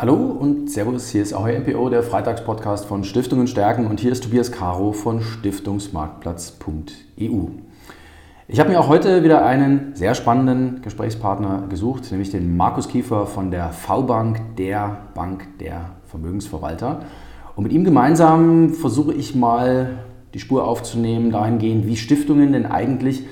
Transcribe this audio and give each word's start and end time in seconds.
Hallo 0.00 0.14
und 0.14 0.70
Servus, 0.70 1.10
hier 1.10 1.20
ist 1.20 1.34
Ahoy 1.34 1.58
MPO, 1.58 1.90
der 1.90 2.02
Freitagspodcast 2.02 2.86
von 2.86 3.04
Stiftungen 3.04 3.46
stärken 3.46 3.86
und 3.86 4.00
hier 4.00 4.10
ist 4.10 4.24
Tobias 4.24 4.50
Caro 4.50 4.92
von 4.92 5.20
Stiftungsmarktplatz.eu. 5.20 7.48
Ich 8.48 8.60
habe 8.60 8.70
mir 8.70 8.80
auch 8.80 8.88
heute 8.88 9.22
wieder 9.24 9.44
einen 9.44 9.94
sehr 9.94 10.14
spannenden 10.14 10.80
Gesprächspartner 10.80 11.64
gesucht, 11.68 12.10
nämlich 12.12 12.30
den 12.30 12.56
Markus 12.56 12.88
Kiefer 12.88 13.26
von 13.26 13.50
der 13.50 13.72
V-Bank, 13.72 14.56
der 14.56 15.02
Bank 15.14 15.58
der 15.58 15.90
Vermögensverwalter. 16.06 17.00
Und 17.54 17.64
mit 17.64 17.74
ihm 17.74 17.84
gemeinsam 17.84 18.72
versuche 18.72 19.12
ich 19.12 19.34
mal 19.34 19.98
die 20.32 20.40
Spur 20.40 20.66
aufzunehmen 20.66 21.30
dahingehend, 21.30 21.86
wie 21.86 21.98
Stiftungen 21.98 22.54
denn 22.54 22.64
eigentlich 22.64 23.26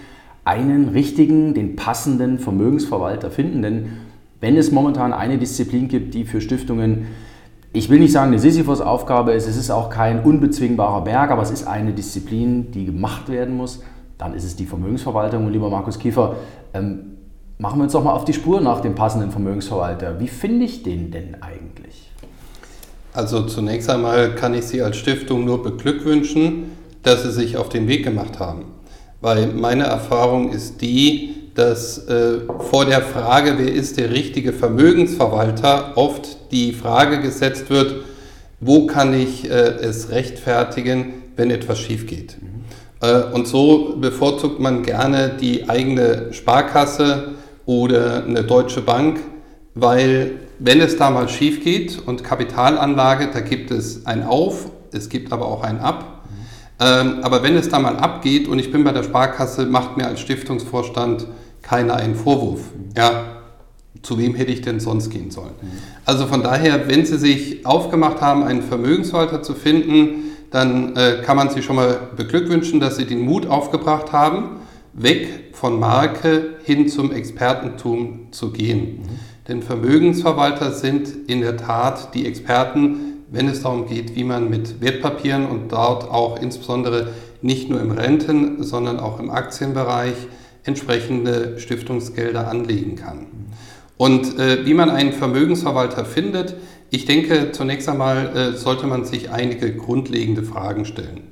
einen 0.44 0.90
richtigen, 0.90 1.54
den 1.54 1.76
passenden 1.76 2.38
Vermögensverwalter 2.38 3.30
finden. 3.30 3.62
Denn 3.62 3.86
wenn 4.40 4.56
es 4.56 4.70
momentan 4.70 5.12
eine 5.12 5.38
Disziplin 5.38 5.88
gibt, 5.88 6.14
die 6.14 6.24
für 6.24 6.40
Stiftungen, 6.40 7.08
ich 7.72 7.90
will 7.90 7.98
nicht 7.98 8.12
sagen 8.12 8.28
eine 8.28 8.38
Sisyphos-Aufgabe 8.38 9.32
ist, 9.32 9.46
es 9.46 9.56
ist 9.56 9.70
auch 9.70 9.90
kein 9.90 10.22
unbezwingbarer 10.22 11.02
Berg, 11.02 11.30
aber 11.30 11.42
es 11.42 11.50
ist 11.50 11.66
eine 11.66 11.92
Disziplin, 11.92 12.70
die 12.70 12.86
gemacht 12.86 13.28
werden 13.28 13.56
muss, 13.56 13.82
dann 14.16 14.34
ist 14.34 14.44
es 14.44 14.56
die 14.56 14.66
Vermögensverwaltung. 14.66 15.46
Und 15.46 15.52
lieber 15.52 15.70
Markus 15.70 15.98
Kiefer, 15.98 16.36
ähm, 16.74 17.18
machen 17.58 17.78
wir 17.78 17.84
uns 17.84 17.92
doch 17.92 18.04
mal 18.04 18.12
auf 18.12 18.24
die 18.24 18.32
Spur 18.32 18.60
nach 18.60 18.80
dem 18.80 18.94
passenden 18.94 19.30
Vermögensverwalter. 19.30 20.18
Wie 20.20 20.28
finde 20.28 20.64
ich 20.64 20.82
den 20.82 21.10
denn 21.10 21.36
eigentlich? 21.42 22.10
Also 23.12 23.42
zunächst 23.46 23.90
einmal 23.90 24.34
kann 24.34 24.54
ich 24.54 24.64
Sie 24.64 24.80
als 24.82 24.96
Stiftung 24.96 25.44
nur 25.44 25.62
beglückwünschen, 25.62 26.70
dass 27.02 27.24
Sie 27.24 27.32
sich 27.32 27.56
auf 27.56 27.68
den 27.68 27.88
Weg 27.88 28.04
gemacht 28.04 28.38
haben. 28.38 28.66
Weil 29.20 29.48
meine 29.48 29.84
Erfahrung 29.84 30.52
ist 30.52 30.80
die, 30.80 31.34
dass 31.58 32.06
äh, 32.06 32.38
vor 32.70 32.84
der 32.84 33.02
Frage, 33.02 33.54
wer 33.58 33.72
ist 33.72 33.98
der 33.98 34.12
richtige 34.12 34.52
Vermögensverwalter, 34.52 35.96
oft 35.96 36.52
die 36.52 36.72
Frage 36.72 37.20
gesetzt 37.20 37.68
wird, 37.68 38.04
wo 38.60 38.86
kann 38.86 39.12
ich 39.12 39.50
äh, 39.50 39.54
es 39.54 40.10
rechtfertigen, 40.10 41.14
wenn 41.34 41.50
etwas 41.50 41.80
schief 41.80 42.06
geht. 42.06 42.36
Mhm. 42.40 42.64
Äh, 43.00 43.34
und 43.34 43.48
so 43.48 43.96
bevorzugt 44.00 44.60
man 44.60 44.84
gerne 44.84 45.32
die 45.40 45.68
eigene 45.68 46.32
Sparkasse 46.32 47.32
oder 47.66 48.24
eine 48.24 48.44
deutsche 48.44 48.80
Bank, 48.80 49.18
weil 49.74 50.36
wenn 50.60 50.80
es 50.80 50.96
da 50.96 51.10
mal 51.10 51.28
schief 51.28 51.64
geht 51.64 52.00
und 52.06 52.22
Kapitalanlage, 52.22 53.30
da 53.32 53.40
gibt 53.40 53.72
es 53.72 54.06
ein 54.06 54.22
Auf, 54.22 54.70
es 54.92 55.08
gibt 55.08 55.32
aber 55.32 55.46
auch 55.46 55.64
ein 55.64 55.80
Ab. 55.80 56.22
Mhm. 56.24 56.86
Ähm, 56.86 57.18
aber 57.22 57.42
wenn 57.42 57.56
es 57.56 57.68
da 57.68 57.80
mal 57.80 57.96
abgeht 57.96 58.46
und 58.46 58.60
ich 58.60 58.70
bin 58.70 58.84
bei 58.84 58.92
der 58.92 59.02
Sparkasse, 59.02 59.66
macht 59.66 59.96
mir 59.96 60.06
als 60.06 60.20
Stiftungsvorstand 60.20 61.26
keiner 61.68 61.96
einen 61.96 62.14
Vorwurf. 62.14 62.60
Ja, 62.96 63.42
zu 64.02 64.18
wem 64.18 64.34
hätte 64.34 64.52
ich 64.52 64.62
denn 64.62 64.80
sonst 64.80 65.10
gehen 65.10 65.30
sollen? 65.30 65.52
Also 66.04 66.26
von 66.26 66.42
daher, 66.42 66.88
wenn 66.88 67.04
Sie 67.04 67.18
sich 67.18 67.66
aufgemacht 67.66 68.20
haben, 68.20 68.42
einen 68.44 68.62
Vermögensverwalter 68.62 69.42
zu 69.42 69.54
finden, 69.54 70.32
dann 70.50 70.96
äh, 70.96 71.22
kann 71.24 71.36
man 71.36 71.50
Sie 71.50 71.62
schon 71.62 71.76
mal 71.76 71.98
beglückwünschen, 72.16 72.80
dass 72.80 72.96
Sie 72.96 73.04
den 73.04 73.20
Mut 73.20 73.46
aufgebracht 73.46 74.12
haben, 74.12 74.60
weg 74.94 75.50
von 75.52 75.78
Marke 75.78 76.56
hin 76.64 76.88
zum 76.88 77.12
Expertentum 77.12 78.28
zu 78.30 78.50
gehen. 78.50 79.00
Mhm. 79.02 79.02
Denn 79.48 79.62
Vermögensverwalter 79.62 80.72
sind 80.72 81.08
in 81.26 81.42
der 81.42 81.56
Tat 81.56 82.14
die 82.14 82.26
Experten, 82.26 83.24
wenn 83.30 83.46
es 83.48 83.62
darum 83.62 83.86
geht, 83.86 84.16
wie 84.16 84.24
man 84.24 84.48
mit 84.48 84.80
Wertpapieren 84.80 85.46
und 85.46 85.70
dort 85.70 86.10
auch 86.10 86.40
insbesondere 86.40 87.08
nicht 87.42 87.68
nur 87.68 87.80
im 87.80 87.90
Renten, 87.90 88.62
sondern 88.62 88.98
auch 88.98 89.20
im 89.20 89.30
Aktienbereich 89.30 90.14
entsprechende 90.64 91.58
Stiftungsgelder 91.58 92.48
anlegen 92.48 92.96
kann. 92.96 93.26
Und 93.96 94.38
äh, 94.38 94.64
wie 94.64 94.74
man 94.74 94.90
einen 94.90 95.12
Vermögensverwalter 95.12 96.04
findet, 96.04 96.54
ich 96.90 97.04
denke, 97.04 97.52
zunächst 97.52 97.88
einmal 97.88 98.36
äh, 98.36 98.56
sollte 98.56 98.86
man 98.86 99.04
sich 99.04 99.30
einige 99.30 99.74
grundlegende 99.74 100.42
Fragen 100.42 100.84
stellen. 100.84 101.22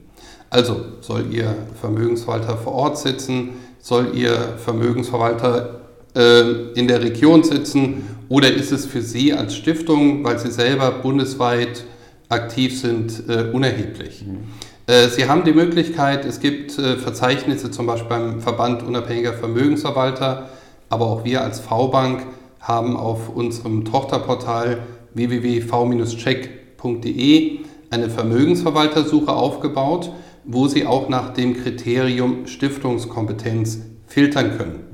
Also, 0.51 0.85
soll 1.01 1.33
Ihr 1.33 1.55
Vermögensverwalter 1.81 2.57
vor 2.57 2.73
Ort 2.75 2.99
sitzen? 2.99 3.51
Soll 3.79 4.13
Ihr 4.15 4.59
Vermögensverwalter 4.59 5.81
äh, 6.15 6.73
in 6.75 6.89
der 6.89 7.03
Region 7.03 7.43
sitzen? 7.43 8.07
Oder 8.29 8.53
ist 8.53 8.73
es 8.73 8.85
für 8.85 9.03
Sie 9.03 9.33
als 9.33 9.55
Stiftung, 9.55 10.25
weil 10.25 10.39
Sie 10.39 10.51
selber 10.51 10.91
bundesweit 10.91 11.85
aktiv 12.29 12.79
sind, 12.79 13.23
äh, 13.29 13.51
unerheblich? 13.53 14.25
Mhm. 14.27 14.39
Äh, 14.87 15.09
Sie 15.09 15.29
haben 15.29 15.43
die 15.45 15.53
Möglichkeit, 15.53 16.25
es 16.25 16.41
gibt 16.41 16.79
äh, 16.79 16.97
Verzeichnisse 16.97 17.73
zum 17.73 17.87
Beispiel 17.87 18.09
beim 18.09 18.41
Verband 18.41 18.85
unabhängiger 18.85 19.33
Vermögensverwalter, 19.33 20.49
aber 20.89 21.07
auch 21.07 21.25
wir 21.25 21.43
als 21.43 21.59
V-Bank 21.61 22.23
haben 22.61 22.97
auf 22.97 23.29
unserem 23.29 23.85
Tochterportal 23.85 24.79
www.v-check.de 25.15 27.59
eine 27.91 28.11
Vermögensverwaltersuche 28.11 29.33
aufgebaut, 29.33 30.13
wo 30.45 30.69
Sie 30.69 30.87
auch 30.87 31.09
nach 31.09 31.33
dem 31.33 31.61
Kriterium 31.61 32.47
Stiftungskompetenz 32.47 33.81
filtern 34.07 34.57
können. 34.57 34.85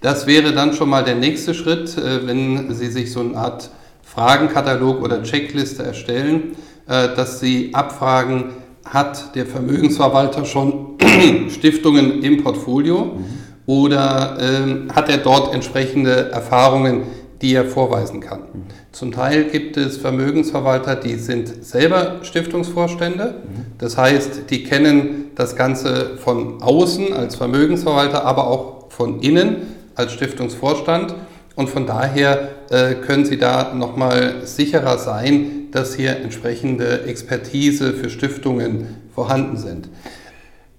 Das 0.00 0.26
wäre 0.26 0.54
dann 0.54 0.72
schon 0.72 0.88
mal 0.88 1.04
der 1.04 1.16
nächste 1.16 1.52
Schritt, 1.52 1.98
äh, 1.98 2.26
wenn 2.26 2.72
Sie 2.72 2.88
sich 2.88 3.12
so 3.12 3.20
eine 3.20 3.36
Art 3.36 3.68
Fragenkatalog 4.02 5.02
oder 5.02 5.22
Checkliste 5.22 5.82
erstellen, 5.82 6.56
dass 6.86 7.40
Sie 7.40 7.74
abfragen, 7.74 8.54
hat 8.90 9.34
der 9.34 9.46
Vermögensverwalter 9.46 10.44
schon 10.44 10.96
Stiftungen 11.48 12.22
im 12.22 12.42
Portfolio 12.42 13.04
mhm. 13.04 13.24
oder 13.66 14.38
ähm, 14.40 14.88
hat 14.94 15.08
er 15.08 15.18
dort 15.18 15.54
entsprechende 15.54 16.30
Erfahrungen, 16.30 17.02
die 17.42 17.54
er 17.54 17.64
vorweisen 17.64 18.20
kann. 18.20 18.40
Mhm. 18.40 18.62
Zum 18.92 19.12
Teil 19.12 19.44
gibt 19.44 19.76
es 19.76 19.96
Vermögensverwalter, 19.96 20.96
die 20.96 21.16
sind 21.16 21.64
selber 21.64 22.20
Stiftungsvorstände. 22.22 23.42
Mhm. 23.44 23.66
Das 23.78 23.96
heißt, 23.96 24.50
die 24.50 24.64
kennen 24.64 25.30
das 25.34 25.54
Ganze 25.54 26.16
von 26.16 26.62
außen 26.62 27.12
als 27.12 27.36
Vermögensverwalter, 27.36 28.24
aber 28.24 28.48
auch 28.48 28.90
von 28.90 29.20
innen 29.20 29.68
als 29.94 30.12
Stiftungsvorstand. 30.12 31.14
Und 31.54 31.68
von 31.68 31.86
daher 31.86 32.50
äh, 32.70 32.94
können 32.94 33.24
Sie 33.24 33.36
da 33.36 33.74
nochmal 33.74 34.46
sicherer 34.46 34.98
sein, 34.98 35.57
dass 35.72 35.94
hier 35.94 36.16
entsprechende 36.16 37.04
Expertise 37.04 37.94
für 37.94 38.10
Stiftungen 38.10 38.96
vorhanden 39.14 39.56
sind. 39.56 39.88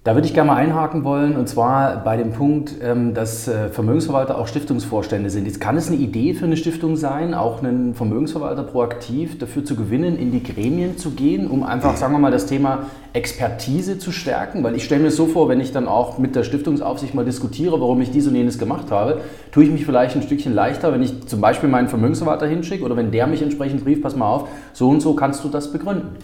Da 0.02 0.14
würde 0.14 0.26
ich 0.26 0.32
gerne 0.32 0.50
mal 0.50 0.56
einhaken 0.56 1.04
wollen, 1.04 1.36
und 1.36 1.46
zwar 1.46 2.02
bei 2.02 2.16
dem 2.16 2.32
Punkt, 2.32 2.72
ähm, 2.82 3.12
dass 3.12 3.46
äh, 3.48 3.68
Vermögensverwalter 3.68 4.38
auch 4.38 4.46
Stiftungsvorstände 4.46 5.28
sind. 5.28 5.44
Jetzt 5.44 5.60
kann 5.60 5.76
es 5.76 5.88
eine 5.88 5.96
Idee 5.96 6.32
für 6.32 6.46
eine 6.46 6.56
Stiftung 6.56 6.96
sein, 6.96 7.34
auch 7.34 7.62
einen 7.62 7.94
Vermögensverwalter 7.94 8.62
proaktiv 8.62 9.38
dafür 9.38 9.62
zu 9.62 9.76
gewinnen, 9.76 10.16
in 10.16 10.32
die 10.32 10.42
Gremien 10.42 10.96
zu 10.96 11.10
gehen, 11.10 11.50
um 11.50 11.62
einfach, 11.64 11.98
sagen 11.98 12.14
wir 12.14 12.18
mal, 12.18 12.30
das 12.30 12.46
Thema 12.46 12.86
Expertise 13.12 13.98
zu 13.98 14.10
stärken. 14.10 14.64
Weil 14.64 14.74
ich 14.74 14.84
stelle 14.84 15.02
mir 15.02 15.10
so 15.10 15.26
vor, 15.26 15.50
wenn 15.50 15.60
ich 15.60 15.70
dann 15.70 15.86
auch 15.86 16.16
mit 16.16 16.34
der 16.34 16.44
Stiftungsaufsicht 16.44 17.14
mal 17.14 17.26
diskutiere, 17.26 17.78
warum 17.78 18.00
ich 18.00 18.10
dies 18.10 18.26
und 18.26 18.34
jenes 18.34 18.58
gemacht 18.58 18.90
habe, 18.90 19.20
tue 19.52 19.64
ich 19.64 19.70
mich 19.70 19.84
vielleicht 19.84 20.16
ein 20.16 20.22
Stückchen 20.22 20.54
leichter, 20.54 20.94
wenn 20.94 21.02
ich 21.02 21.26
zum 21.26 21.42
Beispiel 21.42 21.68
meinen 21.68 21.88
Vermögensverwalter 21.88 22.46
hinschicke 22.46 22.86
oder 22.86 22.96
wenn 22.96 23.10
der 23.10 23.26
mich 23.26 23.42
entsprechend 23.42 23.84
brieft, 23.84 24.00
pass 24.00 24.16
mal 24.16 24.28
auf, 24.32 24.48
so 24.72 24.88
und 24.88 25.02
so 25.02 25.12
kannst 25.12 25.44
du 25.44 25.50
das 25.50 25.70
begründen. 25.70 26.16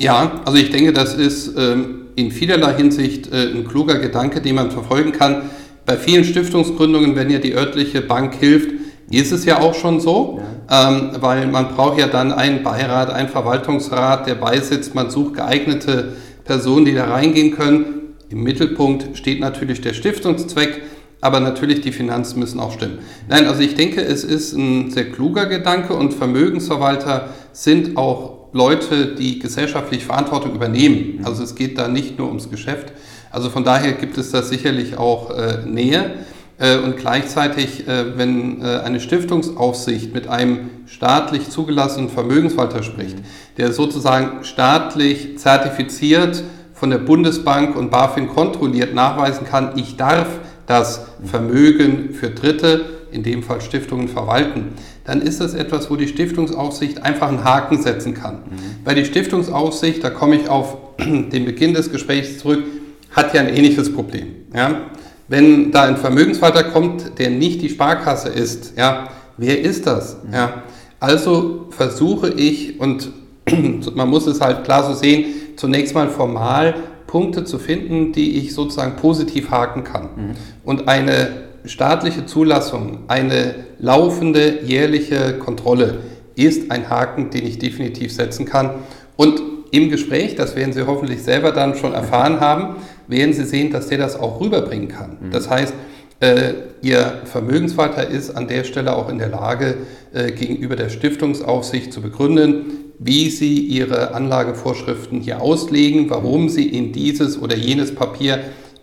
Ja, 0.00 0.40
also 0.46 0.56
ich 0.56 0.70
denke, 0.70 0.94
das 0.94 1.12
ist 1.12 1.58
ähm, 1.58 2.06
in 2.16 2.30
vielerlei 2.30 2.72
Hinsicht 2.74 3.30
äh, 3.30 3.50
ein 3.52 3.68
kluger 3.68 3.98
Gedanke, 3.98 4.40
den 4.40 4.54
man 4.54 4.70
verfolgen 4.70 5.12
kann. 5.12 5.50
Bei 5.84 5.98
vielen 5.98 6.24
Stiftungsgründungen, 6.24 7.16
wenn 7.16 7.28
ja 7.28 7.38
die 7.38 7.54
örtliche 7.54 8.00
Bank 8.00 8.34
hilft, 8.34 8.70
ist 9.10 9.30
es 9.30 9.44
ja 9.44 9.60
auch 9.60 9.74
schon 9.74 10.00
so, 10.00 10.40
ja. 10.70 10.88
ähm, 10.88 11.10
weil 11.20 11.48
man 11.48 11.68
braucht 11.68 11.98
ja 11.98 12.06
dann 12.06 12.32
einen 12.32 12.62
Beirat, 12.62 13.10
einen 13.10 13.28
Verwaltungsrat, 13.28 14.26
der 14.26 14.36
beisitzt, 14.36 14.94
man 14.94 15.10
sucht 15.10 15.34
geeignete 15.34 16.14
Personen, 16.44 16.86
die 16.86 16.94
da 16.94 17.04
reingehen 17.04 17.54
können. 17.54 18.14
Im 18.30 18.42
Mittelpunkt 18.42 19.18
steht 19.18 19.40
natürlich 19.40 19.82
der 19.82 19.92
Stiftungszweck, 19.92 20.80
aber 21.20 21.40
natürlich 21.40 21.82
die 21.82 21.92
Finanzen 21.92 22.38
müssen 22.38 22.58
auch 22.58 22.72
stimmen. 22.72 23.00
Nein, 23.28 23.46
also 23.46 23.60
ich 23.60 23.74
denke, 23.74 24.00
es 24.00 24.24
ist 24.24 24.54
ein 24.54 24.90
sehr 24.92 25.10
kluger 25.10 25.44
Gedanke 25.44 25.92
und 25.92 26.14
Vermögensverwalter 26.14 27.28
sind 27.52 27.98
auch 27.98 28.39
Leute, 28.52 29.14
die 29.14 29.38
gesellschaftlich 29.38 30.04
Verantwortung 30.04 30.54
übernehmen. 30.54 31.18
Mhm. 31.18 31.26
Also 31.26 31.42
es 31.42 31.54
geht 31.54 31.78
da 31.78 31.88
nicht 31.88 32.18
nur 32.18 32.28
ums 32.28 32.50
Geschäft. 32.50 32.92
Also 33.30 33.50
von 33.50 33.64
daher 33.64 33.92
gibt 33.92 34.18
es 34.18 34.30
da 34.30 34.42
sicherlich 34.42 34.98
auch 34.98 35.30
äh, 35.30 35.58
Nähe. 35.66 36.14
Äh, 36.60 36.76
und 36.78 36.98
gleichzeitig, 36.98 37.88
äh, 37.88 38.18
wenn 38.18 38.60
äh, 38.60 38.80
eine 38.84 39.00
Stiftungsaufsicht 39.00 40.12
mit 40.12 40.28
einem 40.28 40.70
staatlich 40.86 41.48
zugelassenen 41.48 42.10
Vermögensverwalter 42.10 42.82
spricht, 42.82 43.18
mhm. 43.18 43.24
der 43.56 43.72
sozusagen 43.72 44.44
staatlich 44.44 45.38
zertifiziert 45.38 46.44
von 46.74 46.90
der 46.90 46.98
Bundesbank 46.98 47.76
und 47.76 47.90
BaFin 47.90 48.28
kontrolliert 48.28 48.94
nachweisen 48.94 49.46
kann, 49.46 49.72
ich 49.76 49.96
darf 49.96 50.28
das 50.66 51.06
mhm. 51.20 51.26
Vermögen 51.26 52.14
für 52.14 52.30
Dritte, 52.30 52.84
in 53.10 53.22
dem 53.22 53.42
Fall 53.42 53.60
Stiftungen, 53.60 54.08
verwalten, 54.08 54.74
dann 55.10 55.22
ist 55.22 55.40
das 55.40 55.54
etwas, 55.54 55.90
wo 55.90 55.96
die 55.96 56.06
Stiftungsaufsicht 56.06 57.02
einfach 57.02 57.26
einen 57.26 57.42
Haken 57.42 57.82
setzen 57.82 58.14
kann. 58.14 58.34
Mhm. 58.34 58.84
Weil 58.84 58.94
die 58.94 59.04
Stiftungsaufsicht, 59.04 60.04
da 60.04 60.10
komme 60.10 60.36
ich 60.36 60.48
auf 60.48 60.76
den 61.00 61.44
Beginn 61.44 61.74
des 61.74 61.90
Gesprächs 61.90 62.38
zurück, 62.38 62.62
hat 63.10 63.34
ja 63.34 63.40
ein 63.40 63.48
ähnliches 63.48 63.92
Problem. 63.92 64.28
Ja? 64.54 64.82
Wenn 65.26 65.72
da 65.72 65.82
ein 65.82 65.96
Vermögensverwalter 65.96 66.62
kommt, 66.62 67.18
der 67.18 67.30
nicht 67.30 67.60
die 67.60 67.70
Sparkasse 67.70 68.28
ist, 68.28 68.74
ja, 68.78 69.08
wer 69.36 69.60
ist 69.60 69.88
das? 69.88 70.18
Mhm. 70.24 70.32
Ja? 70.32 70.62
Also 71.00 71.66
versuche 71.70 72.30
ich, 72.30 72.78
und 72.78 73.10
man 73.96 74.08
muss 74.08 74.28
es 74.28 74.40
halt 74.40 74.62
klar 74.62 74.86
so 74.86 74.94
sehen, 74.94 75.24
zunächst 75.56 75.92
mal 75.92 76.08
formal 76.08 76.76
Punkte 77.08 77.42
zu 77.42 77.58
finden, 77.58 78.12
die 78.12 78.38
ich 78.38 78.54
sozusagen 78.54 78.94
positiv 78.94 79.50
haken 79.50 79.82
kann. 79.82 80.02
Mhm. 80.04 80.30
Und 80.62 80.86
eine 80.86 81.49
staatliche 81.64 82.26
Zulassung, 82.26 83.00
eine 83.08 83.54
laufende 83.78 84.62
jährliche 84.62 85.34
Kontrolle 85.38 85.98
ist 86.34 86.70
ein 86.70 86.88
Haken, 86.88 87.30
den 87.30 87.46
ich 87.46 87.58
definitiv 87.58 88.12
setzen 88.12 88.46
kann. 88.46 88.70
Und 89.16 89.42
im 89.72 89.90
Gespräch, 89.90 90.34
das 90.34 90.56
werden 90.56 90.72
Sie 90.72 90.86
hoffentlich 90.86 91.22
selber 91.22 91.52
dann 91.52 91.76
schon 91.76 91.92
erfahren 91.92 92.40
haben, 92.40 92.76
werden 93.08 93.34
Sie 93.34 93.44
sehen, 93.44 93.70
dass 93.70 93.88
der 93.88 93.98
das 93.98 94.18
auch 94.18 94.40
rüberbringen 94.40 94.88
kann. 94.88 95.18
Mhm. 95.20 95.30
Das 95.30 95.48
heißt, 95.48 95.74
äh, 96.20 96.54
Ihr 96.82 97.22
Vermögensvater 97.24 98.08
ist 98.08 98.30
an 98.30 98.48
der 98.48 98.64
Stelle 98.64 98.96
auch 98.96 99.08
in 99.08 99.18
der 99.18 99.28
Lage, 99.28 99.76
äh, 100.12 100.32
gegenüber 100.32 100.76
der 100.76 100.88
Stiftungsaufsicht 100.88 101.92
zu 101.92 102.00
begründen, 102.00 102.92
wie 102.98 103.30
Sie 103.30 103.58
Ihre 103.58 104.14
Anlagevorschriften 104.14 105.20
hier 105.20 105.40
auslegen, 105.40 106.10
warum 106.10 106.48
Sie 106.48 106.68
in 106.68 106.92
dieses 106.92 107.40
oder 107.40 107.56
jenes 107.56 107.94
Papier 107.94 108.40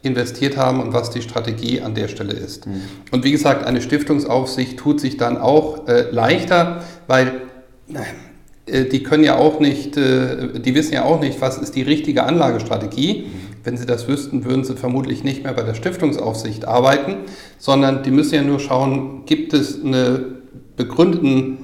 investiert 0.08 0.58
haben 0.58 0.82
und 0.82 0.94
was 0.94 1.10
die 1.10 1.22
Strategie 1.22 1.82
an 1.82 1.94
der 1.94 2.08
Stelle 2.08 2.34
ist. 2.34 2.66
Mhm. 2.66 2.82
Und 3.12 3.24
wie 3.24 3.32
gesagt, 3.32 3.66
eine 3.66 3.82
Stiftungsaufsicht 3.82 4.78
tut 4.78 5.00
sich 5.00 5.18
dann 5.18 5.38
auch 5.38 5.88
äh, 5.88 6.10
leichter, 6.12 6.84
weil 7.08 7.42
äh, 8.66 8.86
die 8.86 9.04
können 9.04 9.24
ja 9.24 9.38
auch 9.38 9.60
nicht, 9.60 9.98
äh, 9.98 10.60
die 10.60 10.76
wissen 10.76 10.94
ja 10.94 11.06
auch 11.06 11.20
nicht, 11.20 11.42
was 11.42 11.58
ist 11.58 11.76
die 11.76 11.84
richtige 11.84 12.24
Anlagestrategie. 12.24 13.26
Mhm. 13.26 13.48
Wenn 13.64 13.78
sie 13.78 13.86
das 13.86 14.08
wüssten, 14.08 14.46
würden 14.46 14.64
sie 14.64 14.76
vermutlich 14.76 15.24
nicht 15.24 15.44
mehr 15.44 15.54
bei 15.54 15.64
der 15.64 15.74
Stiftungsaufsicht 15.74 16.66
arbeiten, 16.66 17.18
sondern 17.58 18.02
die 18.04 18.12
müssen 18.12 18.36
ja 18.36 18.42
nur 18.42 18.60
schauen, 18.60 19.26
gibt 19.26 19.54
es 19.54 19.84
einen 19.84 20.38
begründeten 20.78 21.58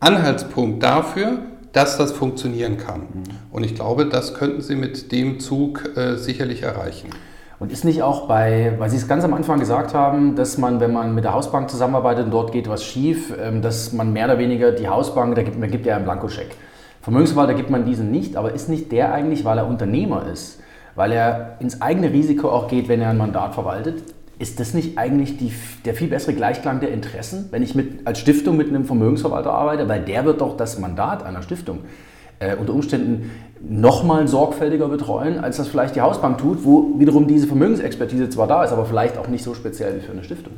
Anhaltspunkt 0.00 0.82
dafür, 0.82 1.38
dass 1.72 1.98
das 1.98 2.12
funktionieren 2.12 2.78
kann. 2.78 3.00
Mhm. 3.00 3.22
Und 3.50 3.64
ich 3.64 3.74
glaube, 3.74 4.06
das 4.06 4.34
könnten 4.34 4.62
Sie 4.62 4.76
mit 4.76 5.12
dem 5.12 5.40
Zug 5.40 5.96
äh, 5.96 6.16
sicherlich 6.16 6.62
erreichen. 6.62 7.10
Und 7.58 7.72
ist 7.72 7.84
nicht 7.84 8.02
auch 8.02 8.28
bei, 8.28 8.74
weil 8.78 8.90
Sie 8.90 8.96
es 8.96 9.08
ganz 9.08 9.24
am 9.24 9.32
Anfang 9.32 9.58
gesagt 9.58 9.94
haben, 9.94 10.36
dass 10.36 10.58
man, 10.58 10.78
wenn 10.80 10.92
man 10.92 11.14
mit 11.14 11.24
der 11.24 11.32
Hausbank 11.32 11.70
zusammenarbeitet 11.70 12.26
und 12.26 12.30
dort 12.30 12.52
geht 12.52 12.68
was 12.68 12.84
schief, 12.84 13.32
ähm, 13.40 13.62
dass 13.62 13.92
man 13.92 14.12
mehr 14.12 14.26
oder 14.26 14.38
weniger 14.38 14.72
die 14.72 14.88
Hausbank, 14.88 15.34
da 15.36 15.42
gibt, 15.42 15.58
man 15.58 15.70
gibt 15.70 15.86
ja 15.86 15.96
einen 15.96 16.04
Blankoscheck. 16.04 16.54
Vermögensverwalter 17.00 17.54
gibt 17.54 17.70
man 17.70 17.86
diesen 17.86 18.10
nicht, 18.10 18.36
aber 18.36 18.52
ist 18.52 18.68
nicht 18.68 18.92
der 18.92 19.14
eigentlich, 19.14 19.44
weil 19.44 19.58
er 19.58 19.66
Unternehmer 19.66 20.26
ist, 20.30 20.60
weil 20.96 21.12
er 21.12 21.56
ins 21.60 21.80
eigene 21.80 22.12
Risiko 22.12 22.50
auch 22.50 22.68
geht, 22.68 22.88
wenn 22.88 23.00
er 23.00 23.10
ein 23.10 23.16
Mandat 23.16 23.54
verwaltet, 23.54 24.02
ist 24.38 24.60
das 24.60 24.74
nicht 24.74 24.98
eigentlich 24.98 25.38
die, 25.38 25.50
der 25.86 25.94
viel 25.94 26.08
bessere 26.08 26.34
Gleichklang 26.34 26.80
der 26.80 26.90
Interessen, 26.90 27.46
wenn 27.52 27.62
ich 27.62 27.74
mit, 27.74 28.06
als 28.06 28.18
Stiftung 28.18 28.58
mit 28.58 28.68
einem 28.68 28.84
Vermögensverwalter 28.84 29.52
arbeite? 29.52 29.88
Weil 29.88 30.02
der 30.02 30.26
wird 30.26 30.42
doch 30.42 30.58
das 30.58 30.78
Mandat 30.78 31.24
einer 31.24 31.40
Stiftung 31.40 31.84
äh, 32.38 32.56
unter 32.56 32.72
Umständen 32.74 33.30
nochmal 33.68 34.28
sorgfältiger 34.28 34.88
betreuen, 34.88 35.38
als 35.38 35.56
das 35.56 35.68
vielleicht 35.68 35.96
die 35.96 36.00
Hausbank 36.00 36.38
tut, 36.38 36.64
wo 36.64 36.92
wiederum 36.98 37.26
diese 37.26 37.46
Vermögensexpertise 37.46 38.28
zwar 38.28 38.46
da 38.46 38.64
ist, 38.64 38.72
aber 38.72 38.86
vielleicht 38.86 39.16
auch 39.16 39.28
nicht 39.28 39.42
so 39.42 39.54
speziell 39.54 39.96
wie 39.96 40.00
für 40.00 40.12
eine 40.12 40.24
Stiftung. 40.24 40.52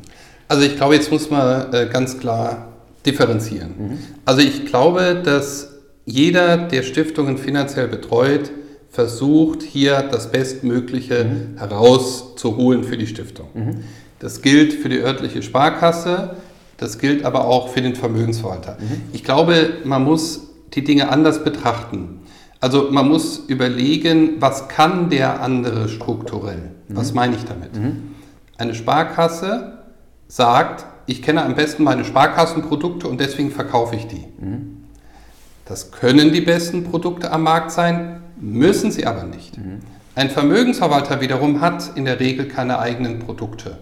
Also 0.49 0.65
ich 0.65 0.77
glaube, 0.77 0.95
jetzt 0.95 1.11
muss 1.11 1.31
man 1.31 1.73
äh, 1.73 1.87
ganz 1.93 2.19
klar 2.19 2.69
differenzieren. 3.07 3.75
Mhm. 3.79 3.99
Also 4.25 4.41
ich 4.43 4.67
glaube, 4.67 5.21
dass 5.25 5.75
jeder, 6.05 6.57
der 6.57 6.83
Stiftungen 6.83 7.39
finanziell 7.39 7.89
betreut, 7.89 8.51
versucht, 8.91 9.63
hier 9.63 10.03
das 10.11 10.31
Bestmögliche 10.33 11.25
mhm. 11.25 11.59
herauszuholen 11.59 12.83
für 12.83 12.97
die 12.97 13.07
Stiftung. 13.07 13.49
Mhm. 13.55 13.85
Das 14.19 14.43
gilt 14.43 14.73
für 14.73 14.89
die 14.89 14.99
örtliche 14.99 15.43
Sparkasse, 15.43 16.37
das 16.79 16.99
gilt 16.99 17.25
aber 17.25 17.47
auch 17.47 17.69
für 17.69 17.83
den 17.83 17.95
Vermögensverwalter. 17.95 18.77
Mhm. 18.81 19.03
Ich 19.13 19.23
glaube, 19.23 19.75
man 19.85 20.03
muss 20.03 20.48
die 20.75 20.85
Dinge 20.85 21.09
anders 21.11 21.45
betrachten. 21.45 22.21
Also 22.61 22.91
man 22.91 23.09
muss 23.09 23.39
überlegen, 23.47 24.41
was 24.41 24.69
kann 24.69 25.11
der 25.11 25.41
andere 25.41 25.89
strukturell? 25.89 26.71
Was 26.89 27.11
mhm. 27.11 27.17
meine 27.17 27.37
ich 27.37 27.45
damit? 27.45 27.77
Mhm. 27.77 28.15
Eine 28.57 28.75
Sparkasse 28.75 29.79
sagt, 30.27 30.87
ich 31.07 31.23
kenne 31.23 31.43
am 31.43 31.55
besten 31.55 31.85
meine 31.85 32.05
Sparkassenprodukte 32.05 33.09
und 33.09 33.21
deswegen 33.21 33.51
verkaufe 33.51 33.97
ich 33.97 34.07
die. 34.07 34.25
Mhm. 34.41 34.85
Das 35.65 35.93
können 35.93 36.33
die 36.33 36.41
besten 36.41 36.85
Produkte 36.85 37.31
am 37.31 37.45
Markt 37.45 37.71
sein, 37.71 38.23
müssen 38.41 38.91
sie 38.91 39.07
aber 39.07 39.25
nicht. 39.25 39.57
Mhm. 39.57 39.81
Ein 40.15 40.31
Vermögensverwalter 40.31 41.21
wiederum 41.21 41.61
hat 41.61 41.93
in 41.95 42.05
der 42.05 42.19
Regel 42.19 42.49
keine 42.49 42.81
eigenen 42.81 43.21
Produkte. 43.21 43.79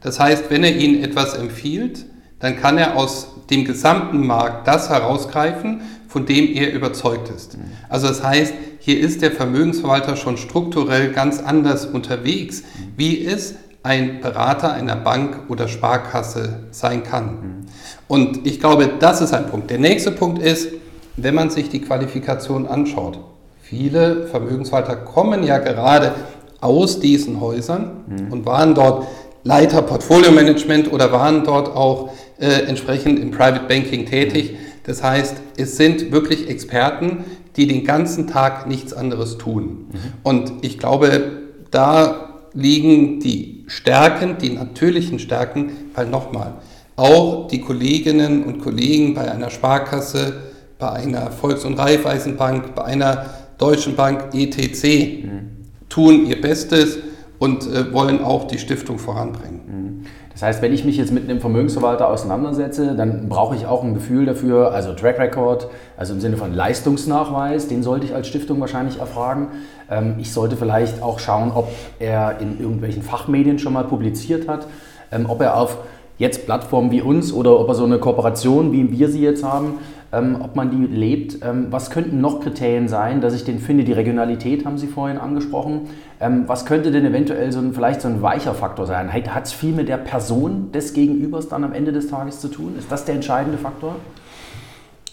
Das 0.00 0.18
heißt, 0.18 0.50
wenn 0.50 0.64
er 0.64 0.74
Ihnen 0.74 1.04
etwas 1.04 1.34
empfiehlt, 1.34 2.06
dann 2.40 2.56
kann 2.56 2.78
er 2.78 2.96
aus 2.96 3.28
dem 3.50 3.64
gesamten 3.64 4.26
Markt 4.26 4.66
das 4.66 4.90
herausgreifen, 4.90 5.82
von 6.08 6.26
dem 6.26 6.52
er 6.54 6.72
überzeugt 6.72 7.28
ist. 7.28 7.56
Also 7.88 8.08
das 8.08 8.24
heißt, 8.24 8.52
hier 8.80 8.98
ist 8.98 9.22
der 9.22 9.30
Vermögensverwalter 9.30 10.16
schon 10.16 10.36
strukturell 10.36 11.12
ganz 11.12 11.40
anders 11.40 11.86
unterwegs, 11.86 12.64
wie 12.96 13.24
es 13.24 13.54
ein 13.82 14.20
Berater 14.20 14.72
einer 14.72 14.96
Bank 14.96 15.44
oder 15.48 15.68
Sparkasse 15.68 16.64
sein 16.70 17.02
kann. 17.02 17.66
Und 18.08 18.46
ich 18.46 18.60
glaube, 18.60 18.90
das 18.98 19.20
ist 19.20 19.32
ein 19.32 19.46
Punkt. 19.46 19.70
Der 19.70 19.78
nächste 19.78 20.10
Punkt 20.10 20.42
ist, 20.42 20.68
wenn 21.16 21.34
man 21.34 21.50
sich 21.50 21.68
die 21.68 21.80
Qualifikation 21.80 22.66
anschaut. 22.66 23.20
Viele 23.62 24.26
Vermögensverwalter 24.26 24.96
kommen 24.96 25.42
ja 25.44 25.58
gerade 25.58 26.12
aus 26.60 27.00
diesen 27.00 27.40
Häusern 27.40 28.28
und 28.30 28.44
waren 28.44 28.74
dort 28.74 29.06
Leiter 29.42 29.82
Portfolio 29.82 30.30
Management 30.32 30.92
oder 30.92 31.12
waren 31.12 31.44
dort 31.44 31.68
auch 31.74 32.12
äh, 32.38 32.46
entsprechend 32.66 33.18
im 33.18 33.30
Private 33.30 33.66
Banking 33.68 34.06
tätig. 34.06 34.56
Das 34.84 35.02
heißt, 35.02 35.36
es 35.56 35.76
sind 35.76 36.12
wirklich 36.12 36.48
Experten, 36.48 37.24
die 37.56 37.66
den 37.66 37.84
ganzen 37.84 38.26
Tag 38.26 38.66
nichts 38.66 38.92
anderes 38.92 39.38
tun. 39.38 39.88
Mhm. 39.92 39.98
Und 40.22 40.52
ich 40.62 40.78
glaube, 40.78 41.32
da 41.70 42.42
liegen 42.52 43.20
die 43.20 43.64
Stärken, 43.66 44.38
die 44.38 44.50
natürlichen 44.50 45.18
Stärken, 45.18 45.72
weil 45.94 46.06
nochmal, 46.06 46.54
auch 46.96 47.48
die 47.48 47.60
Kolleginnen 47.60 48.44
und 48.44 48.60
Kollegen 48.60 49.14
bei 49.14 49.30
einer 49.30 49.50
Sparkasse, 49.50 50.34
bei 50.78 50.90
einer 50.90 51.30
Volks- 51.30 51.64
und 51.64 51.78
Raiffeisenbank, 51.78 52.74
bei 52.74 52.84
einer 52.84 53.26
Deutschen 53.58 53.96
Bank 53.96 54.34
ETC 54.34 55.24
mhm. 55.24 55.50
tun 55.88 56.26
ihr 56.26 56.40
Bestes 56.40 56.98
und 57.40 57.66
äh, 57.66 57.92
wollen 57.92 58.22
auch 58.22 58.46
die 58.46 58.58
Stiftung 58.58 58.98
voranbringen. 58.98 59.60
Mhm. 59.66 60.06
Das 60.32 60.42
heißt, 60.42 60.62
wenn 60.62 60.72
ich 60.72 60.84
mich 60.84 60.96
jetzt 60.96 61.10
mit 61.10 61.24
einem 61.24 61.40
Vermögensverwalter 61.40 62.08
auseinandersetze, 62.08 62.94
dann 62.94 63.28
brauche 63.28 63.56
ich 63.56 63.66
auch 63.66 63.82
ein 63.82 63.94
Gefühl 63.94 64.26
dafür, 64.26 64.72
also 64.72 64.92
Track 64.92 65.18
Record, 65.18 65.68
also 65.96 66.14
im 66.14 66.20
Sinne 66.20 66.36
von 66.36 66.54
Leistungsnachweis, 66.54 67.66
den 67.66 67.82
sollte 67.82 68.06
ich 68.06 68.14
als 68.14 68.28
Stiftung 68.28 68.60
wahrscheinlich 68.60 69.00
erfragen. 69.00 69.48
Ähm, 69.90 70.14
ich 70.18 70.32
sollte 70.32 70.56
vielleicht 70.56 71.02
auch 71.02 71.18
schauen, 71.18 71.50
ob 71.52 71.68
er 71.98 72.40
in 72.40 72.60
irgendwelchen 72.60 73.02
Fachmedien 73.02 73.58
schon 73.58 73.72
mal 73.72 73.84
publiziert 73.84 74.46
hat, 74.46 74.66
ähm, 75.10 75.24
ob 75.28 75.40
er 75.40 75.56
auf 75.56 75.78
jetzt 76.18 76.44
Plattformen 76.44 76.90
wie 76.90 77.00
uns 77.00 77.32
oder 77.32 77.58
ob 77.58 77.68
er 77.68 77.74
so 77.74 77.84
eine 77.84 77.98
Kooperation, 77.98 78.72
wie 78.72 78.90
wir 78.90 79.08
sie 79.08 79.22
jetzt 79.22 79.42
haben, 79.42 79.78
ähm, 80.12 80.38
ob 80.40 80.56
man 80.56 80.70
die 80.70 80.92
lebt. 80.92 81.38
Ähm, 81.42 81.66
was 81.70 81.90
könnten 81.90 82.20
noch 82.20 82.40
Kriterien 82.40 82.88
sein, 82.88 83.20
dass 83.20 83.34
ich 83.34 83.44
den 83.44 83.60
finde? 83.60 83.84
Die 83.84 83.92
Regionalität 83.92 84.64
haben 84.64 84.78
Sie 84.78 84.86
vorhin 84.86 85.18
angesprochen. 85.18 85.88
Ähm, 86.20 86.44
was 86.46 86.66
könnte 86.66 86.90
denn 86.90 87.06
eventuell 87.06 87.52
so 87.52 87.60
ein, 87.60 87.72
vielleicht 87.72 88.00
so 88.00 88.08
ein 88.08 88.20
weicher 88.22 88.54
Faktor 88.54 88.86
sein? 88.86 89.12
Hat 89.12 89.46
es 89.46 89.52
viel 89.52 89.72
mit 89.72 89.88
der 89.88 89.98
Person 89.98 90.72
des 90.72 90.94
Gegenübers 90.94 91.48
dann 91.48 91.64
am 91.64 91.72
Ende 91.72 91.92
des 91.92 92.08
Tages 92.08 92.40
zu 92.40 92.48
tun? 92.48 92.74
Ist 92.78 92.90
das 92.90 93.04
der 93.04 93.14
entscheidende 93.14 93.58
Faktor? 93.58 93.96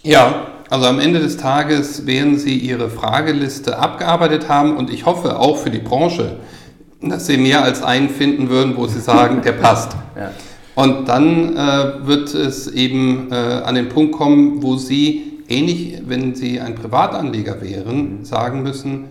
Ja, 0.03 0.47
also 0.69 0.85
am 0.87 0.99
Ende 0.99 1.19
des 1.19 1.37
Tages 1.37 2.05
werden 2.05 2.37
Sie 2.37 2.57
Ihre 2.57 2.89
Frageliste 2.89 3.77
abgearbeitet 3.77 4.49
haben 4.49 4.77
und 4.77 4.89
ich 4.89 5.05
hoffe 5.05 5.39
auch 5.39 5.57
für 5.57 5.69
die 5.69 5.79
Branche, 5.79 6.37
dass 7.01 7.27
Sie 7.27 7.37
mehr 7.37 7.63
als 7.63 7.83
einen 7.83 8.09
finden 8.09 8.49
würden, 8.49 8.75
wo 8.77 8.87
Sie 8.87 8.99
sagen, 8.99 9.41
der 9.43 9.51
passt. 9.53 9.95
Ja. 10.15 10.31
Und 10.77 11.09
dann 11.09 11.57
äh, 11.57 12.05
wird 12.05 12.35
es 12.35 12.67
eben 12.67 13.31
äh, 13.31 13.33
an 13.33 13.73
den 13.73 13.89
Punkt 13.89 14.11
kommen, 14.11 14.61
wo 14.61 14.77
Sie, 14.77 15.41
ähnlich 15.47 16.03
wenn 16.05 16.35
Sie 16.35 16.61
ein 16.61 16.75
Privatanleger 16.75 17.63
wären, 17.63 18.23
sagen 18.25 18.61
müssen, 18.61 19.05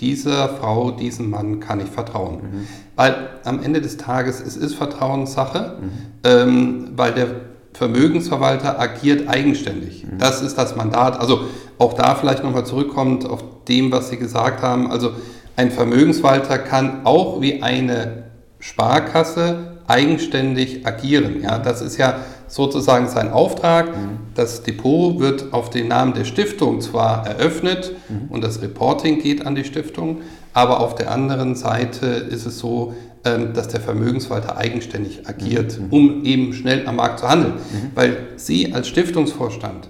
dieser 0.00 0.48
Frau, 0.48 0.90
diesem 0.90 1.30
Mann 1.30 1.60
kann 1.60 1.78
ich 1.78 1.88
vertrauen. 1.88 2.38
Mhm. 2.38 2.66
Weil 2.96 3.14
am 3.44 3.62
Ende 3.62 3.80
des 3.80 3.98
Tages 3.98 4.40
es 4.40 4.56
ist 4.56 4.74
Vertrauenssache, 4.74 5.76
mhm. 5.80 5.90
ähm, 6.24 6.88
weil 6.96 7.12
der 7.12 7.28
Vermögensverwalter 7.72 8.80
agiert 8.80 9.28
eigenständig. 9.28 10.04
Mhm. 10.04 10.18
Das 10.18 10.42
ist 10.42 10.58
das 10.58 10.74
Mandat. 10.74 11.20
Also 11.20 11.42
auch 11.78 11.92
da 11.92 12.16
vielleicht 12.16 12.42
nochmal 12.42 12.66
zurückkommt 12.66 13.26
auf 13.26 13.44
dem, 13.68 13.92
was 13.92 14.10
Sie 14.10 14.16
gesagt 14.16 14.60
haben. 14.60 14.90
Also 14.90 15.12
ein 15.54 15.70
Vermögensverwalter 15.70 16.58
kann 16.58 17.06
auch 17.06 17.40
wie 17.40 17.62
eine 17.62 18.24
Sparkasse 18.58 19.71
eigenständig 19.86 20.86
agieren. 20.86 21.42
Ja, 21.42 21.58
das 21.58 21.82
ist 21.82 21.96
ja 21.96 22.20
sozusagen 22.48 23.08
sein 23.08 23.30
Auftrag. 23.30 23.88
Mhm. 23.88 24.18
Das 24.34 24.62
Depot 24.62 25.18
wird 25.18 25.52
auf 25.52 25.70
den 25.70 25.88
Namen 25.88 26.14
der 26.14 26.24
Stiftung 26.24 26.80
zwar 26.80 27.26
eröffnet 27.26 27.92
mhm. 28.08 28.28
und 28.30 28.44
das 28.44 28.62
Reporting 28.62 29.20
geht 29.20 29.46
an 29.46 29.54
die 29.54 29.64
Stiftung, 29.64 30.18
aber 30.52 30.80
auf 30.80 30.94
der 30.94 31.10
anderen 31.10 31.54
Seite 31.54 32.06
ist 32.06 32.46
es 32.46 32.58
so, 32.58 32.94
ähm, 33.24 33.52
dass 33.54 33.68
der 33.68 33.80
Vermögensverwalter 33.80 34.56
eigenständig 34.56 35.28
agiert, 35.28 35.78
mhm. 35.78 35.86
um 35.90 36.24
eben 36.24 36.52
schnell 36.52 36.86
am 36.86 36.96
Markt 36.96 37.20
zu 37.20 37.28
handeln. 37.28 37.54
Mhm. 37.54 37.90
Weil 37.94 38.16
Sie 38.36 38.72
als 38.72 38.88
Stiftungsvorstand 38.88 39.88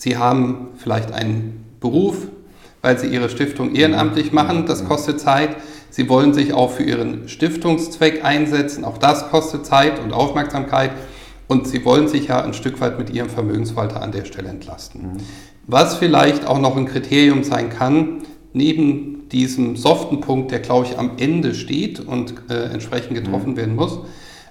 Sie 0.00 0.16
haben 0.16 0.68
vielleicht 0.78 1.12
einen 1.12 1.74
Beruf, 1.78 2.28
weil 2.80 2.98
Sie 2.98 3.08
Ihre 3.08 3.28
Stiftung 3.28 3.74
ehrenamtlich 3.74 4.32
machen, 4.32 4.64
das 4.64 4.86
kostet 4.86 5.20
Zeit. 5.20 5.56
Sie 5.90 6.08
wollen 6.08 6.32
sich 6.32 6.52
auch 6.52 6.70
für 6.70 6.84
Ihren 6.84 7.28
Stiftungszweck 7.28 8.24
einsetzen, 8.24 8.84
auch 8.84 8.98
das 8.98 9.28
kostet 9.30 9.66
Zeit 9.66 9.98
und 9.98 10.12
Aufmerksamkeit. 10.12 10.92
Und 11.48 11.66
Sie 11.66 11.84
wollen 11.84 12.06
sich 12.06 12.28
ja 12.28 12.42
ein 12.42 12.54
Stück 12.54 12.80
weit 12.80 12.98
mit 12.98 13.10
Ihrem 13.10 13.28
Vermögensverwalter 13.28 14.00
an 14.00 14.12
der 14.12 14.24
Stelle 14.24 14.48
entlasten. 14.48 15.02
Mhm. 15.02 15.16
Was 15.66 15.96
vielleicht 15.96 16.46
auch 16.46 16.60
noch 16.60 16.76
ein 16.76 16.86
Kriterium 16.86 17.42
sein 17.42 17.70
kann, 17.70 18.22
neben 18.52 19.28
diesem 19.30 19.76
soften 19.76 20.20
Punkt, 20.20 20.50
der 20.50 20.60
glaube 20.60 20.86
ich 20.86 20.98
am 20.98 21.12
Ende 21.18 21.54
steht 21.54 22.00
und 22.00 22.34
äh, 22.48 22.72
entsprechend 22.72 23.14
getroffen 23.14 23.52
mhm. 23.52 23.56
werden 23.56 23.74
muss, 23.76 23.98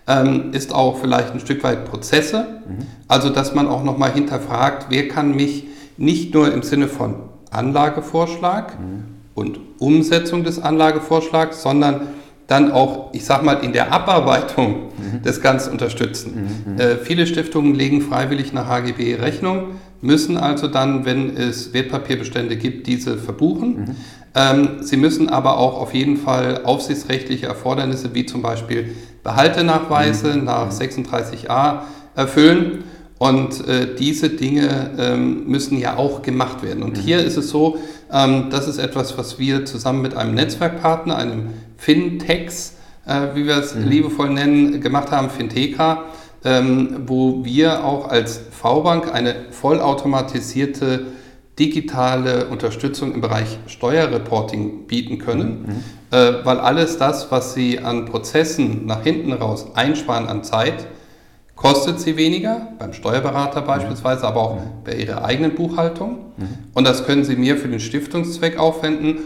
ähm, 0.07 0.53
ist 0.53 0.73
auch 0.73 0.97
vielleicht 0.97 1.31
ein 1.31 1.39
Stück 1.39 1.63
weit 1.63 1.85
Prozesse. 1.85 2.61
Mhm. 2.67 2.85
Also 3.07 3.29
dass 3.29 3.55
man 3.55 3.67
auch 3.67 3.83
nochmal 3.83 4.11
hinterfragt, 4.11 4.87
wer 4.89 5.07
kann 5.07 5.35
mich 5.35 5.65
nicht 5.97 6.33
nur 6.33 6.51
im 6.53 6.63
Sinne 6.63 6.87
von 6.87 7.15
Anlagevorschlag 7.51 8.79
mhm. 8.79 9.18
Und 9.39 9.59
Umsetzung 9.79 10.43
des 10.43 10.59
Anlagevorschlags, 10.61 11.61
sondern 11.61 12.01
dann 12.47 12.71
auch, 12.71 13.13
ich 13.13 13.25
sag 13.25 13.43
mal, 13.43 13.63
in 13.63 13.73
der 13.73 13.93
Abarbeitung 13.93 14.89
mhm. 14.97 15.21
des 15.23 15.39
Ganzen 15.41 15.71
unterstützen. 15.71 16.63
Mhm. 16.65 16.79
Äh, 16.79 16.95
viele 16.97 17.27
Stiftungen 17.27 17.75
legen 17.75 18.01
freiwillig 18.01 18.53
nach 18.53 18.67
HGB 18.67 19.15
Rechnung, 19.15 19.75
müssen 20.01 20.35
also 20.37 20.67
dann, 20.67 21.05
wenn 21.05 21.37
es 21.37 21.73
Wertpapierbestände 21.73 22.57
gibt, 22.57 22.87
diese 22.87 23.17
verbuchen. 23.17 23.69
Mhm. 23.69 23.95
Ähm, 24.35 24.69
sie 24.81 24.97
müssen 24.97 25.29
aber 25.29 25.57
auch 25.57 25.79
auf 25.79 25.93
jeden 25.93 26.17
Fall 26.17 26.61
aufsichtsrechtliche 26.63 27.45
Erfordernisse 27.45 28.15
wie 28.15 28.25
zum 28.25 28.41
Beispiel 28.41 28.95
Behaltenachweise 29.23 30.35
mhm. 30.35 30.45
nach 30.45 30.71
36a 30.71 31.81
erfüllen. 32.15 32.83
Und 33.19 33.67
äh, 33.67 33.95
diese 33.95 34.29
Dinge 34.29 34.91
ähm, 34.97 35.45
müssen 35.45 35.77
ja 35.77 35.97
auch 35.97 36.21
gemacht 36.21 36.63
werden. 36.63 36.83
Und 36.83 36.97
mhm. 36.97 37.01
hier 37.01 37.19
ist 37.19 37.35
es 37.35 37.49
so, 37.49 37.77
ähm, 38.11 38.45
das 38.49 38.67
ist 38.67 38.77
etwas, 38.77 39.17
was 39.17 39.37
wir 39.37 39.65
zusammen 39.65 40.01
mit 40.01 40.15
einem 40.15 40.33
Netzwerkpartner, 40.35 41.17
einem 41.17 41.49
Fintex, 41.77 42.75
äh, 43.05 43.35
wie 43.35 43.45
wir 43.45 43.57
es 43.57 43.75
mhm. 43.75 43.89
liebevoll 43.89 44.29
nennen, 44.29 44.79
gemacht 44.79 45.11
haben, 45.11 45.29
Finteca, 45.29 46.05
ähm, 46.45 47.01
wo 47.07 47.43
wir 47.43 47.83
auch 47.83 48.07
als 48.07 48.39
V-Bank 48.51 49.13
eine 49.13 49.35
vollautomatisierte 49.51 51.07
digitale 51.59 52.45
Unterstützung 52.45 53.13
im 53.13 53.19
Bereich 53.19 53.59
Steuerreporting 53.67 54.87
bieten 54.87 55.17
können, 55.17 55.83
mhm. 56.11 56.17
äh, 56.17 56.45
weil 56.45 56.57
alles 56.59 56.97
das, 56.97 57.29
was 57.31 57.53
Sie 57.53 57.79
an 57.79 58.05
Prozessen 58.05 58.85
nach 58.85 59.03
hinten 59.03 59.33
raus 59.33 59.67
einsparen 59.75 60.27
an 60.27 60.45
Zeit, 60.45 60.87
kostet 61.59 61.99
Sie 61.99 62.15
weniger, 62.15 62.69
beim 62.79 62.93
Steuerberater 62.93 63.61
beispielsweise, 63.61 64.25
aber 64.25 64.41
auch 64.41 64.55
mhm. 64.55 64.69
bei 64.85 64.95
Ihrer 64.95 65.25
eigenen 65.25 65.55
Buchhaltung. 65.55 66.31
Mhm. 66.37 66.47
Und 66.73 66.87
das 66.87 67.05
können 67.05 67.25
Sie 67.25 67.35
mir 67.35 67.57
für 67.57 67.67
den 67.67 67.81
Stiftungszweck 67.81 68.57
aufwenden 68.57 69.17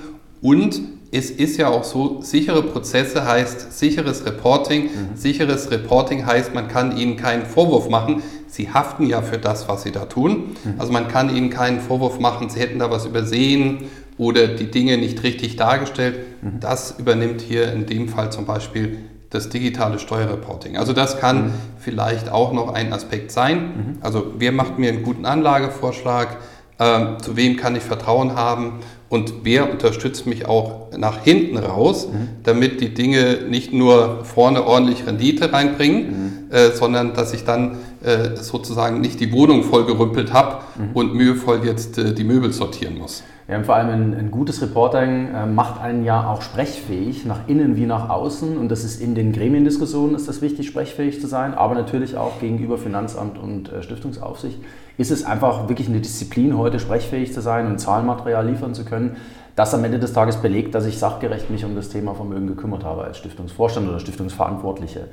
und 0.42 0.82
es 1.12 1.30
ist 1.30 1.58
ja 1.58 1.68
auch 1.68 1.84
so, 1.84 2.22
sichere 2.24 2.64
Prozesse 2.64 3.24
heißt 3.24 3.78
sicheres 3.78 4.26
Reporting. 4.26 4.86
Mhm. 4.86 4.90
Sicheres 5.16 5.70
Reporting 5.70 6.26
heißt, 6.26 6.56
man 6.56 6.68
kann 6.68 6.98
ihnen 6.98 7.18
keinen 7.18 7.46
Vorwurf 7.46 7.88
machen. 7.88 8.24
Sie 8.48 8.72
haften 8.72 9.06
ja 9.06 9.22
für 9.22 9.38
das, 9.38 9.68
was 9.70 9.84
sie 9.84 9.92
da 9.92 10.06
tun. 10.06 10.56
Mhm. 10.64 10.74
Also 10.80 10.92
man 10.92 11.08
kann 11.08 11.34
ihnen 11.36 11.52
keinen 11.52 11.82
Vorwurf 11.82 12.20
machen, 12.20 12.50
sie 12.50 12.60
hätten 12.60 12.80
da 12.80 12.90
was 12.90 13.06
übersehen 13.06 13.86
oder 14.18 14.48
die 14.48 14.72
Dinge 14.72 14.98
nicht 14.98 15.22
richtig 15.22 15.56
dargestellt. 15.56 16.16
Mhm. 16.42 16.60
Das 16.60 16.96
übernimmt 16.98 17.42
hier 17.42 17.72
in 17.72 17.86
dem 17.86 18.10
Fall 18.10 18.32
zum 18.32 18.48
Beispiel 18.48 18.98
das 19.34 19.50
digitale 19.50 20.00
Steuerreporting. 20.00 20.78
Also 20.78 20.94
das 20.94 21.20
kann 21.20 21.46
mhm. 21.46 21.54
vielleicht 21.80 22.32
auch 22.32 22.54
noch 22.54 22.74
ein 22.74 22.94
Aspekt 22.94 23.32
sein. 23.32 23.58
Mhm. 23.58 23.98
Also 24.02 24.34
wer 24.38 24.52
macht 24.52 24.80
mir 24.80 24.90
einen 24.90 25.04
guten 25.04 25.26
Anlagevorschlag? 25.26 26.38
Ähm, 26.80 27.18
zu 27.22 27.36
wem 27.36 27.58
kann 27.58 27.76
ich 27.76 27.84
Vertrauen 27.84 28.36
haben? 28.36 28.80
und 29.14 29.44
wer 29.44 29.72
unterstützt 29.72 30.26
mich 30.26 30.48
auch 30.48 30.88
nach 30.98 31.24
hinten 31.24 31.58
raus, 31.58 32.08
mhm. 32.08 32.30
damit 32.42 32.82
die 32.82 32.96
Dinge 32.96 33.42
nicht 33.48 33.72
nur 33.72 34.26
vorne 34.26 34.66
ordentlich 34.66 35.06
Rendite 35.06 35.54
reinbringen, 35.54 36.48
mhm. 36.50 36.52
äh, 36.52 36.72
sondern 36.72 37.14
dass 37.14 37.32
ich 37.32 37.46
dann 37.46 37.78
äh, 38.04 38.36
sozusagen 38.38 39.02
nicht 39.02 39.20
die 39.20 39.32
Wohnung 39.32 39.66
vollgerümpelt 39.66 40.34
habe 40.34 40.64
mhm. 40.76 40.96
und 40.96 41.14
mühevoll 41.14 41.64
jetzt 41.64 42.00
äh, 42.00 42.16
die 42.16 42.24
Möbel 42.24 42.54
sortieren 42.54 42.98
muss. 42.98 43.22
Ja, 43.48 43.62
vor 43.64 43.76
allem 43.76 43.90
ein, 43.90 44.14
ein 44.18 44.32
gutes 44.32 44.62
Reporting 44.62 45.28
äh, 45.34 45.46
macht 45.46 45.82
einen 45.82 46.06
ja 46.06 46.30
auch 46.30 46.42
sprechfähig, 46.42 47.26
nach 47.26 47.48
innen 47.48 47.76
wie 47.76 47.86
nach 47.86 48.10
außen. 48.10 48.58
Und 48.58 48.70
das 48.70 48.86
ist 48.86 49.02
in 49.02 49.16
den 49.16 49.34
Gremiendiskussionen 49.34 50.16
ist 50.16 50.30
das 50.30 50.42
wichtig, 50.42 50.68
sprechfähig 50.68 51.20
zu 51.20 51.28
sein, 51.28 51.54
aber 51.54 51.76
natürlich 51.76 52.16
auch 52.16 52.40
gegenüber 52.40 52.78
Finanzamt 52.78 53.38
und 53.38 53.72
äh, 53.72 53.84
Stiftungsaufsicht 53.84 54.60
ist 54.98 55.12
es 55.12 55.26
einfach 55.26 55.68
wirklich 55.68 55.90
eine 55.90 56.00
Disziplin, 56.00 56.58
heute 56.58 56.80
sprechfähig 56.80 57.34
zu 57.34 57.42
sein 57.42 57.68
und 57.68 57.80
Zahlenmaterial 57.80 58.48
liefern 58.48 58.74
zu 58.74 58.86
können, 58.86 59.18
das 59.56 59.74
am 59.74 59.84
Ende 59.84 60.00
des 60.00 60.14
Tages 60.14 60.38
belegt, 60.38 60.74
dass 60.74 60.86
ich 60.86 60.98
sachgerecht 60.98 61.50
mich 61.50 61.66
um 61.66 61.76
das 61.76 61.90
Thema 61.90 62.14
Vermögen 62.16 62.48
gekümmert 62.48 62.84
habe 62.84 63.04
als 63.04 63.18
Stiftungsvorstand 63.18 63.90
oder 63.90 64.00
Stiftungsverantwortliche. 64.00 65.08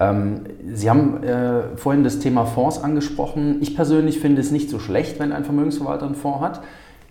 Ähm, 0.00 0.40
Sie 0.72 0.90
haben 0.90 1.22
äh, 1.22 1.76
vorhin 1.76 2.02
das 2.02 2.18
Thema 2.18 2.46
Fonds 2.46 2.82
angesprochen. 2.82 3.58
Ich 3.60 3.76
persönlich 3.76 4.18
finde 4.18 4.40
es 4.40 4.50
nicht 4.50 4.70
so 4.70 4.78
schlecht, 4.78 5.20
wenn 5.20 5.32
ein 5.32 5.44
Vermögensverwalter 5.44 6.06
einen 6.06 6.14
Fonds 6.14 6.40
hat. 6.40 6.62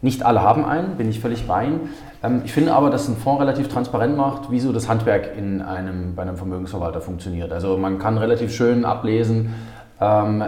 Nicht 0.02 0.26
alle 0.26 0.42
haben 0.42 0.64
einen, 0.64 0.96
bin 0.96 1.10
ich 1.10 1.20
völlig 1.20 1.48
bei 1.48 1.66
Ihnen. 1.66 1.90
Ähm, 2.24 2.42
ich 2.46 2.54
finde 2.54 2.74
aber, 2.74 2.90
dass 2.90 3.08
ein 3.08 3.18
Fonds 3.18 3.42
relativ 3.42 3.68
transparent 3.68 4.16
macht, 4.16 4.50
wie 4.52 4.60
so 4.60 4.72
das 4.72 4.88
Handwerk 4.88 5.36
in 5.38 5.62
einem, 5.62 6.16
bei 6.16 6.22
einem 6.22 6.38
Vermögensverwalter 6.38 7.02
funktioniert. 7.02 7.52
Also 7.52 7.78
man 7.78 8.00
kann 8.00 8.18
relativ 8.18 8.54
schön 8.54 8.86
ablesen, 8.86 9.54
ähm, 10.02 10.44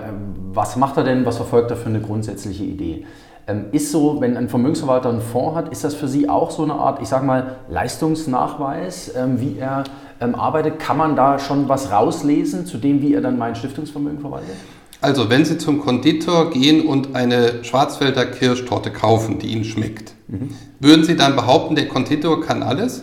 was 0.54 0.78
macht 0.78 0.96
er 0.96 1.04
denn? 1.04 1.26
Was 1.26 1.36
verfolgt 1.36 1.72
er 1.72 1.78
für 1.78 1.90
eine 1.90 2.00
grundsätzliche 2.00 2.64
Idee? 2.64 3.06
Ähm, 3.48 3.66
ist 3.74 3.92
so, 3.92 4.22
wenn 4.22 4.38
ein 4.38 4.48
Vermögensverwalter 4.48 5.10
einen 5.10 5.20
Fonds 5.20 5.58
hat, 5.58 5.70
ist 5.70 5.84
das 5.84 5.96
für 5.96 6.08
Sie 6.08 6.30
auch 6.30 6.52
so 6.52 6.64
eine 6.64 6.74
Art, 6.76 7.02
ich 7.02 7.10
sage 7.10 7.26
mal, 7.26 7.58
Leistungsnachweis, 7.68 9.14
wie 9.38 9.58
er 9.58 9.84
arbeitet? 10.20 10.80
Kann 10.80 10.98
man 10.98 11.16
da 11.16 11.40
schon 11.40 11.68
was 11.68 11.92
rauslesen 11.92 12.66
zu 12.66 12.78
dem, 12.78 13.02
wie 13.02 13.14
er 13.14 13.22
dann 13.22 13.38
mein 13.38 13.56
Stiftungsvermögen 13.56 14.20
verwaltet? 14.20 14.56
Also, 15.02 15.30
wenn 15.30 15.46
Sie 15.46 15.58
zum 15.58 15.82
Konditor 15.82 16.52
gehen 16.52 16.86
und 16.86 17.16
eine 17.16 17.64
Schwarzwälder 17.64 18.26
Kirschtorte 18.26 18.92
kaufen, 18.92 19.40
die 19.40 19.48
Ihnen 19.48 19.64
schmeckt, 19.64 20.14
mhm. 20.28 20.50
würden 20.80 21.04
Sie 21.04 21.16
dann 21.16 21.36
behaupten, 21.36 21.76
der 21.76 21.88
Konditor 21.88 22.42
kann 22.42 22.62
alles? 22.62 23.02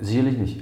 Sicherlich 0.00 0.38
nicht. 0.38 0.60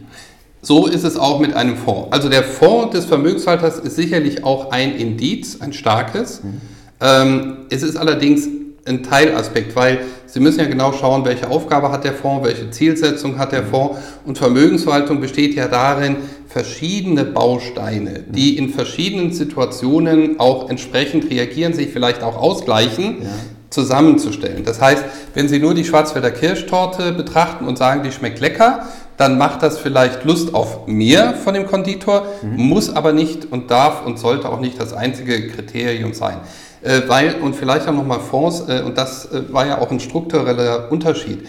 So 0.60 0.88
ist 0.88 1.04
es 1.04 1.16
auch 1.16 1.38
mit 1.38 1.54
einem 1.54 1.76
Fonds. 1.76 2.08
Also 2.10 2.28
der 2.28 2.42
Fonds 2.42 2.92
des 2.96 3.04
Vermögenshalters 3.04 3.78
ist 3.78 3.94
sicherlich 3.94 4.42
auch 4.42 4.72
ein 4.72 4.96
Indiz, 4.96 5.60
ein 5.60 5.72
starkes. 5.72 6.42
Mhm. 6.42 6.60
Ähm, 7.00 7.56
es 7.70 7.84
ist 7.84 7.96
allerdings 7.96 8.48
ein 8.88 9.02
Teilaspekt, 9.02 9.76
weil 9.76 10.00
Sie 10.26 10.40
müssen 10.40 10.60
ja 10.60 10.66
genau 10.66 10.92
schauen, 10.92 11.24
welche 11.24 11.48
Aufgabe 11.48 11.90
hat 11.90 12.04
der 12.04 12.12
Fonds, 12.12 12.46
welche 12.46 12.70
Zielsetzung 12.70 13.38
hat 13.38 13.52
der 13.52 13.62
mhm. 13.62 13.70
Fonds. 13.70 13.98
Und 14.26 14.36
Vermögensverwaltung 14.36 15.20
besteht 15.20 15.54
ja 15.54 15.68
darin, 15.68 16.16
verschiedene 16.48 17.24
Bausteine, 17.24 18.24
die 18.28 18.52
mhm. 18.52 18.58
in 18.58 18.68
verschiedenen 18.70 19.32
Situationen 19.32 20.38
auch 20.38 20.68
entsprechend 20.68 21.30
reagieren, 21.30 21.72
sich 21.72 21.88
vielleicht 21.88 22.22
auch 22.22 22.36
ausgleichen, 22.36 23.22
ja. 23.22 23.28
zusammenzustellen. 23.70 24.64
Das 24.64 24.80
heißt, 24.80 25.04
wenn 25.34 25.48
Sie 25.48 25.60
nur 25.60 25.74
die 25.74 25.84
Schwarzwälder 25.84 26.30
Kirschtorte 26.30 27.12
betrachten 27.12 27.66
und 27.66 27.78
sagen, 27.78 28.02
die 28.02 28.12
schmeckt 28.12 28.40
lecker, 28.40 28.86
dann 29.18 29.36
macht 29.36 29.62
das 29.62 29.78
vielleicht 29.78 30.24
Lust 30.24 30.54
auf 30.54 30.86
mehr 30.86 31.34
von 31.34 31.52
dem 31.52 31.66
Konditor, 31.66 32.26
mhm. 32.42 32.56
muss 32.68 32.94
aber 32.94 33.12
nicht 33.12 33.50
und 33.50 33.70
darf 33.70 34.06
und 34.06 34.18
sollte 34.18 34.48
auch 34.48 34.60
nicht 34.60 34.80
das 34.80 34.92
einzige 34.92 35.48
Kriterium 35.48 36.14
sein. 36.14 36.38
Äh, 36.88 37.06
weil, 37.06 37.34
und 37.42 37.54
vielleicht 37.54 37.86
auch 37.86 37.92
nochmal 37.92 38.20
Fonds, 38.20 38.64
äh, 38.66 38.80
und 38.80 38.96
das 38.96 39.26
äh, 39.26 39.52
war 39.52 39.66
ja 39.66 39.78
auch 39.78 39.90
ein 39.90 40.00
struktureller 40.00 40.90
Unterschied. 40.90 41.46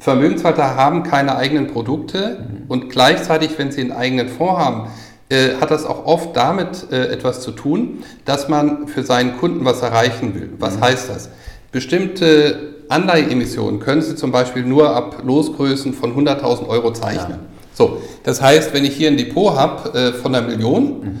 Vermögensverwalter 0.00 0.74
haben 0.74 1.04
keine 1.04 1.36
eigenen 1.36 1.68
Produkte 1.68 2.40
mhm. 2.40 2.64
und 2.66 2.90
gleichzeitig, 2.90 3.56
wenn 3.56 3.70
sie 3.70 3.82
einen 3.82 3.92
eigenen 3.92 4.28
Fonds 4.28 4.58
haben, 4.58 4.88
äh, 5.28 5.54
hat 5.60 5.70
das 5.70 5.86
auch 5.86 6.06
oft 6.06 6.36
damit 6.36 6.90
äh, 6.90 7.06
etwas 7.06 7.40
zu 7.40 7.52
tun, 7.52 8.02
dass 8.24 8.48
man 8.48 8.88
für 8.88 9.04
seinen 9.04 9.36
Kunden 9.36 9.64
was 9.64 9.80
erreichen 9.80 10.34
will. 10.34 10.54
Was 10.58 10.78
mhm. 10.78 10.80
heißt 10.80 11.08
das? 11.08 11.30
Bestimmte 11.70 12.74
Anleiheemissionen 12.88 13.78
können 13.78 14.02
Sie 14.02 14.16
zum 14.16 14.32
Beispiel 14.32 14.64
nur 14.64 14.96
ab 14.96 15.22
Losgrößen 15.24 15.92
von 15.92 16.16
100.000 16.16 16.66
Euro 16.66 16.92
zeichnen. 16.92 17.38
Ja. 17.38 17.74
So, 17.74 18.02
das 18.24 18.42
heißt, 18.42 18.74
wenn 18.74 18.84
ich 18.84 18.96
hier 18.96 19.08
ein 19.08 19.16
Depot 19.16 19.54
habe 19.54 19.96
äh, 19.96 20.12
von 20.14 20.34
einer 20.34 20.44
Million 20.48 20.84
mhm. 21.00 21.18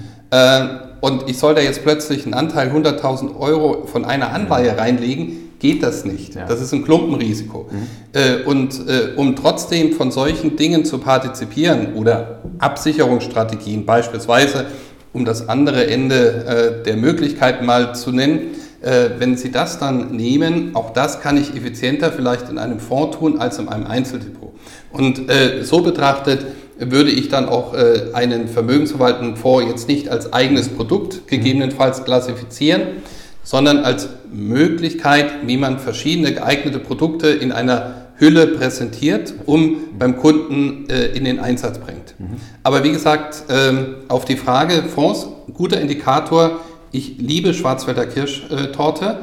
Und 1.00 1.28
ich 1.28 1.38
soll 1.38 1.54
da 1.54 1.60
jetzt 1.60 1.82
plötzlich 1.82 2.24
einen 2.24 2.34
Anteil 2.34 2.70
100.000 2.70 3.38
Euro 3.38 3.86
von 3.86 4.04
einer 4.04 4.32
Anleihe 4.32 4.76
reinlegen, 4.76 5.50
geht 5.60 5.82
das 5.82 6.04
nicht. 6.04 6.34
Ja. 6.34 6.46
Das 6.46 6.60
ist 6.60 6.72
ein 6.72 6.84
Klumpenrisiko. 6.84 7.68
Mhm. 7.70 7.86
Äh, 8.12 8.42
und 8.44 8.88
äh, 8.88 9.14
um 9.16 9.36
trotzdem 9.36 9.92
von 9.92 10.10
solchen 10.10 10.56
Dingen 10.56 10.84
zu 10.84 10.98
partizipieren 10.98 11.94
oder 11.94 12.40
Absicherungsstrategien 12.58 13.86
beispielsweise, 13.86 14.66
um 15.12 15.24
das 15.24 15.48
andere 15.48 15.86
Ende 15.86 16.80
äh, 16.80 16.84
der 16.84 16.96
Möglichkeiten 16.96 17.66
mal 17.66 17.94
zu 17.94 18.10
nennen, 18.10 18.40
wenn 18.82 19.36
Sie 19.36 19.52
das 19.52 19.78
dann 19.78 20.16
nehmen, 20.16 20.70
auch 20.72 20.94
das 20.94 21.20
kann 21.20 21.36
ich 21.36 21.54
effizienter 21.54 22.10
vielleicht 22.12 22.48
in 22.48 22.56
einem 22.56 22.80
Fonds 22.80 23.18
tun 23.18 23.38
als 23.38 23.58
in 23.58 23.68
einem 23.68 23.86
Einzeldepot. 23.86 24.54
Und 24.90 25.20
so 25.60 25.82
betrachtet 25.82 26.46
würde 26.80 27.10
ich 27.10 27.28
dann 27.28 27.48
auch 27.48 27.74
äh, 27.74 28.10
einen 28.14 28.48
vermögensverwaltenden 28.48 29.36
Fonds 29.36 29.68
jetzt 29.68 29.88
nicht 29.88 30.08
als 30.08 30.32
eigenes 30.32 30.68
Produkt 30.68 31.28
gegebenenfalls 31.28 32.04
klassifizieren, 32.04 32.82
sondern 33.42 33.78
als 33.78 34.08
Möglichkeit, 34.32 35.26
wie 35.46 35.56
man 35.56 35.78
verschiedene 35.78 36.32
geeignete 36.32 36.78
Produkte 36.78 37.28
in 37.28 37.52
einer 37.52 38.06
Hülle 38.16 38.46
präsentiert, 38.48 39.32
um 39.46 39.78
beim 39.98 40.16
Kunden 40.16 40.88
äh, 40.88 41.06
in 41.06 41.24
den 41.24 41.40
Einsatz 41.40 41.78
bringt. 41.78 42.14
Mhm. 42.18 42.36
Aber 42.62 42.84
wie 42.84 42.92
gesagt, 42.92 43.44
ähm, 43.48 43.96
auf 44.08 44.24
die 44.24 44.36
Frage 44.36 44.82
Fonds, 44.82 45.28
guter 45.54 45.80
Indikator, 45.80 46.60
ich 46.92 47.16
liebe 47.18 47.54
Schwarzwälder 47.54 48.06
Kirschtorte, 48.06 49.20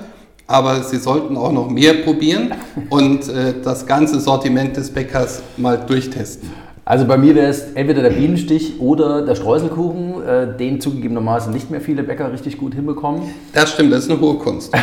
aber 0.48 0.82
Sie 0.82 0.98
sollten 0.98 1.38
auch 1.38 1.52
noch 1.52 1.70
mehr 1.70 1.94
probieren 1.94 2.54
und 2.90 3.28
äh, 3.28 3.54
das 3.64 3.86
ganze 3.86 4.20
Sortiment 4.20 4.78
des 4.78 4.92
Bäckers 4.92 5.44
mal 5.58 5.78
durchtesten. 5.78 6.50
Also 6.88 7.06
bei 7.06 7.18
mir 7.18 7.36
wäre 7.36 7.48
es 7.48 7.74
entweder 7.74 8.02
der 8.02 8.12
Bienenstich 8.12 8.80
oder 8.80 9.22
der 9.26 9.36
Streuselkuchen, 9.36 10.26
äh, 10.26 10.58
den 10.58 10.80
zugegebenermaßen 10.80 11.52
nicht 11.52 11.70
mehr 11.70 11.82
viele 11.82 12.02
Bäcker 12.02 12.32
richtig 12.32 12.58
gut 12.58 12.76
hinbekommen. 12.76 13.24
Das 13.52 13.74
stimmt, 13.74 13.92
das 13.92 14.06
ist 14.06 14.10
eine 14.10 14.22
hohe 14.22 14.36
Kunst. 14.36 14.74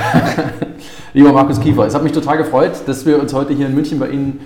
Lieber 1.15 1.33
Markus 1.33 1.59
Kiefer, 1.59 1.87
es 1.87 1.95
hat 1.95 2.03
mich 2.03 2.13
total 2.13 2.37
gefreut, 2.37 2.73
dass 2.85 3.07
wir 3.07 3.19
uns 3.19 3.33
heute 3.33 3.55
hier 3.55 3.69
in 3.69 3.75
München 3.75 3.99
bei 3.99 4.11
Ihnen 4.11 4.41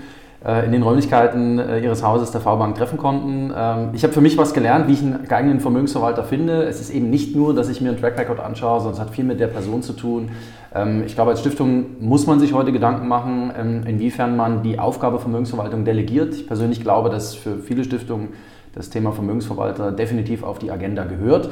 äh, 0.46 0.66
in 0.66 0.70
den 0.70 0.84
Räumlichkeiten 0.84 1.58
äh, 1.58 1.80
Ihres 1.80 2.04
Hauses 2.04 2.30
der 2.30 2.40
V-Bank 2.40 2.76
treffen 2.76 2.96
konnten. 2.96 3.52
Ähm, 3.52 3.88
ich 3.92 4.04
habe 4.04 4.12
für 4.12 4.20
mich 4.20 4.38
was 4.38 4.54
gelernt, 4.54 4.86
wie 4.86 4.92
ich 4.92 5.02
einen 5.02 5.24
geeigneten 5.26 5.58
Vermögensverwalter 5.58 6.22
finde. 6.22 6.62
Es 6.62 6.80
ist 6.80 6.90
eben 6.90 7.10
nicht 7.10 7.34
nur, 7.34 7.54
dass 7.54 7.68
ich 7.68 7.80
mir 7.80 7.88
einen 7.88 7.98
Track 7.98 8.16
Record 8.16 8.38
anschaue, 8.38 8.78
sondern 8.78 8.94
es 8.94 9.00
hat 9.00 9.10
viel 9.10 9.24
mit 9.24 9.40
der 9.40 9.48
Person 9.48 9.82
zu 9.82 9.94
tun. 9.94 10.30
Ähm, 10.82 11.02
ich 11.06 11.14
glaube, 11.14 11.30
als 11.30 11.40
Stiftung 11.40 12.00
muss 12.00 12.26
man 12.26 12.40
sich 12.40 12.52
heute 12.52 12.72
Gedanken 12.72 13.08
machen, 13.08 13.52
ähm, 13.58 13.82
inwiefern 13.86 14.36
man 14.36 14.62
die 14.62 14.78
Aufgabe 14.78 15.18
Vermögensverwaltung 15.18 15.84
delegiert. 15.84 16.34
Ich 16.34 16.46
persönlich 16.46 16.82
glaube, 16.82 17.10
dass 17.10 17.34
für 17.34 17.58
viele 17.58 17.84
Stiftungen 17.84 18.28
das 18.74 18.90
Thema 18.90 19.12
Vermögensverwalter 19.12 19.92
definitiv 19.92 20.42
auf 20.42 20.58
die 20.58 20.70
Agenda 20.70 21.04
gehört. 21.04 21.50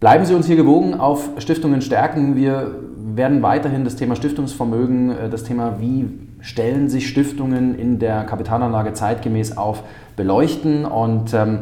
Bleiben 0.00 0.24
Sie 0.24 0.34
uns 0.34 0.46
hier 0.46 0.54
gewogen 0.54 0.94
auf 0.94 1.30
Stiftungen 1.38 1.82
stärken. 1.82 2.36
Wir 2.36 2.70
werden 2.96 3.42
weiterhin 3.42 3.82
das 3.82 3.96
Thema 3.96 4.14
Stiftungsvermögen, 4.14 5.10
äh, 5.10 5.28
das 5.28 5.42
Thema, 5.42 5.80
wie 5.80 6.08
stellen 6.40 6.88
sich 6.88 7.08
Stiftungen 7.08 7.76
in 7.76 7.98
der 7.98 8.22
Kapitalanlage 8.22 8.92
zeitgemäß 8.92 9.56
auf, 9.56 9.82
beleuchten 10.14 10.84
und 10.84 11.34
ähm, 11.34 11.60